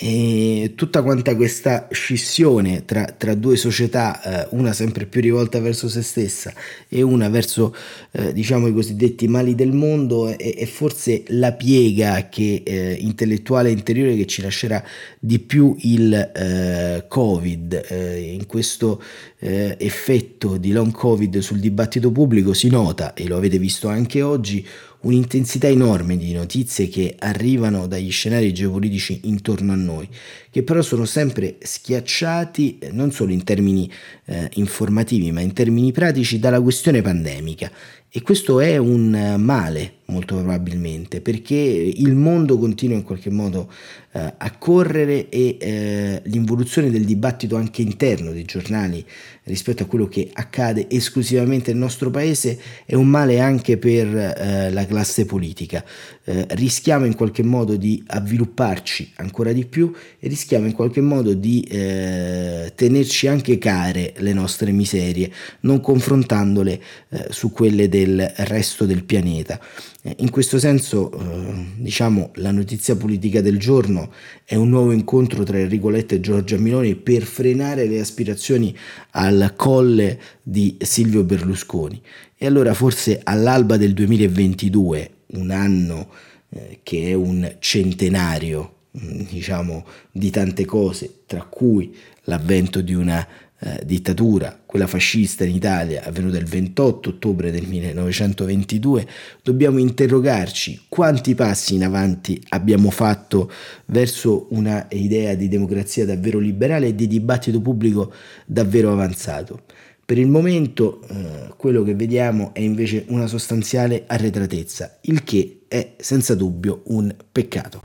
e 0.00 0.74
tutta 0.76 1.02
quanta 1.02 1.34
questa 1.34 1.88
scissione 1.90 2.84
tra, 2.84 3.04
tra 3.04 3.34
due 3.34 3.56
società, 3.56 4.44
eh, 4.44 4.48
una 4.52 4.72
sempre 4.72 5.06
più 5.06 5.20
rivolta 5.20 5.58
verso 5.58 5.88
se 5.88 6.02
stessa 6.02 6.52
e 6.88 7.02
una 7.02 7.28
verso 7.28 7.74
eh, 8.12 8.32
diciamo 8.32 8.68
i 8.68 8.72
cosiddetti 8.72 9.26
mali 9.26 9.56
del 9.56 9.72
mondo, 9.72 10.28
è, 10.28 10.36
è 10.36 10.66
forse 10.66 11.24
la 11.28 11.52
piega 11.52 12.28
che, 12.28 12.62
eh, 12.64 12.96
intellettuale 13.00 13.72
interiore 13.72 14.14
che 14.14 14.26
ci 14.26 14.40
lascerà 14.40 14.80
di 15.18 15.40
più 15.40 15.74
il 15.80 16.14
eh, 16.14 17.04
Covid. 17.08 17.86
Eh, 17.88 18.20
in 18.34 18.46
questo 18.46 19.02
eh, 19.40 19.74
effetto 19.80 20.58
di 20.58 20.70
long 20.70 20.92
Covid 20.92 21.38
sul 21.38 21.58
dibattito 21.58 22.12
pubblico 22.12 22.52
si 22.52 22.68
nota, 22.68 23.14
e 23.14 23.26
lo 23.26 23.36
avete 23.36 23.58
visto 23.58 23.88
anche 23.88 24.22
oggi, 24.22 24.64
un'intensità 25.08 25.68
enorme 25.68 26.18
di 26.18 26.32
notizie 26.32 26.88
che 26.88 27.16
arrivano 27.18 27.86
dagli 27.86 28.10
scenari 28.10 28.52
geopolitici 28.52 29.20
intorno 29.24 29.72
a 29.72 29.76
noi, 29.76 30.06
che 30.50 30.62
però 30.62 30.82
sono 30.82 31.06
sempre 31.06 31.56
schiacciati 31.60 32.78
eh, 32.78 32.92
non 32.92 33.10
solo 33.10 33.32
in 33.32 33.42
termini 33.42 33.90
eh, 34.26 34.50
informativi, 34.54 35.32
ma 35.32 35.40
in 35.40 35.54
termini 35.54 35.92
pratici 35.92 36.38
dalla 36.38 36.60
questione 36.60 37.00
pandemica. 37.00 37.70
E 38.10 38.22
questo 38.22 38.60
è 38.60 38.76
un 38.76 39.36
male 39.38 39.97
molto 40.10 40.36
probabilmente, 40.36 41.20
perché 41.20 41.54
il 41.54 42.14
mondo 42.14 42.58
continua 42.58 42.96
in 42.96 43.02
qualche 43.02 43.30
modo 43.30 43.70
eh, 44.12 44.34
a 44.38 44.56
correre 44.56 45.28
e 45.28 45.56
eh, 45.60 46.22
l'involuzione 46.24 46.90
del 46.90 47.04
dibattito 47.04 47.56
anche 47.56 47.82
interno 47.82 48.32
dei 48.32 48.44
giornali 48.44 49.04
rispetto 49.44 49.82
a 49.82 49.86
quello 49.86 50.08
che 50.08 50.30
accade 50.32 50.88
esclusivamente 50.88 51.72
nel 51.72 51.80
nostro 51.80 52.10
paese 52.10 52.58
è 52.86 52.94
un 52.94 53.06
male 53.06 53.40
anche 53.40 53.76
per 53.76 54.06
eh, 54.16 54.70
la 54.70 54.86
classe 54.86 55.26
politica. 55.26 55.84
Eh, 56.24 56.46
rischiamo 56.50 57.04
in 57.04 57.14
qualche 57.14 57.42
modo 57.42 57.76
di 57.76 58.02
avvilupparci 58.06 59.12
ancora 59.16 59.52
di 59.52 59.66
più 59.66 59.92
e 60.18 60.28
rischiamo 60.28 60.66
in 60.66 60.72
qualche 60.72 61.00
modo 61.02 61.34
di 61.34 61.60
eh, 61.62 62.72
tenerci 62.74 63.26
anche 63.26 63.58
care 63.58 64.14
le 64.18 64.32
nostre 64.32 64.70
miserie, 64.72 65.30
non 65.60 65.80
confrontandole 65.80 66.80
eh, 67.10 67.26
su 67.28 67.52
quelle 67.52 67.88
del 67.90 68.26
resto 68.36 68.86
del 68.86 69.04
pianeta. 69.04 69.60
Eh, 70.00 70.14
in 70.18 70.30
questo 70.30 70.60
senso, 70.60 71.10
eh, 71.10 71.64
diciamo, 71.76 72.30
la 72.36 72.52
notizia 72.52 72.94
politica 72.94 73.40
del 73.40 73.58
giorno 73.58 74.12
è 74.44 74.54
un 74.54 74.68
nuovo 74.68 74.92
incontro 74.92 75.42
tra 75.42 75.58
Enrico 75.58 75.88
Letta 75.88 76.14
e 76.14 76.20
Giorgia 76.20 76.56
Miloni 76.56 76.94
per 76.94 77.22
frenare 77.24 77.86
le 77.86 77.98
aspirazioni 77.98 78.76
al 79.12 79.54
colle 79.56 80.20
di 80.40 80.76
Silvio 80.80 81.24
Berlusconi. 81.24 82.00
E 82.36 82.46
allora 82.46 82.74
forse 82.74 83.20
all'alba 83.24 83.76
del 83.76 83.92
2022, 83.92 85.10
un 85.32 85.50
anno 85.50 86.08
eh, 86.50 86.78
che 86.84 87.08
è 87.08 87.14
un 87.14 87.56
centenario, 87.58 88.74
mm, 88.96 89.22
diciamo, 89.28 89.84
di 90.12 90.30
tante 90.30 90.64
cose, 90.64 91.22
tra 91.26 91.42
cui 91.42 91.92
l'avvento 92.22 92.80
di 92.82 92.94
una 92.94 93.26
eh, 93.60 93.82
dittatura, 93.84 94.60
quella 94.64 94.86
fascista 94.86 95.44
in 95.44 95.54
Italia, 95.54 96.04
avvenuta 96.04 96.38
il 96.38 96.44
28 96.44 97.08
ottobre 97.08 97.50
del 97.50 97.66
1922, 97.66 99.06
dobbiamo 99.42 99.78
interrogarci 99.78 100.84
quanti 100.88 101.34
passi 101.34 101.74
in 101.74 101.84
avanti 101.84 102.40
abbiamo 102.50 102.90
fatto 102.90 103.50
verso 103.86 104.46
una 104.50 104.86
idea 104.90 105.34
di 105.34 105.48
democrazia 105.48 106.04
davvero 106.04 106.38
liberale 106.38 106.88
e 106.88 106.94
di 106.94 107.06
dibattito 107.06 107.60
pubblico 107.60 108.12
davvero 108.46 108.92
avanzato. 108.92 109.62
Per 110.04 110.16
il 110.16 110.28
momento 110.28 111.02
eh, 111.08 111.52
quello 111.56 111.82
che 111.82 111.94
vediamo 111.94 112.54
è 112.54 112.60
invece 112.60 113.04
una 113.08 113.26
sostanziale 113.26 114.04
arretratezza, 114.06 114.98
il 115.02 115.22
che 115.22 115.64
è 115.68 115.96
senza 115.98 116.34
dubbio 116.34 116.82
un 116.86 117.14
peccato. 117.30 117.82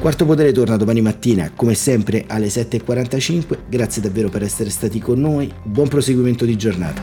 Quarto 0.00 0.24
Potere 0.24 0.50
torna 0.52 0.78
domani 0.78 1.02
mattina, 1.02 1.52
come 1.54 1.74
sempre 1.74 2.24
alle 2.26 2.46
7.45. 2.46 3.68
Grazie 3.68 4.00
davvero 4.00 4.30
per 4.30 4.42
essere 4.42 4.70
stati 4.70 4.98
con 4.98 5.20
noi. 5.20 5.52
Buon 5.62 5.88
proseguimento 5.88 6.46
di 6.46 6.56
giornata. 6.56 7.02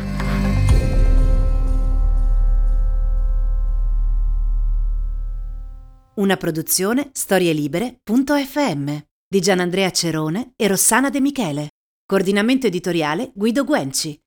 Una 6.16 6.38
produzione 6.38 7.10
storielibere.fm 7.14 8.98
di 9.28 9.40
Gianandrea 9.42 9.92
Cerone 9.92 10.54
e 10.56 10.68
Rossana 10.68 11.12
De 11.12 11.22
Michele. 11.22 11.68
Coordinamento 12.04 12.66
editoriale 12.66 13.32
Guido 13.36 13.64
Guenci. 13.64 14.20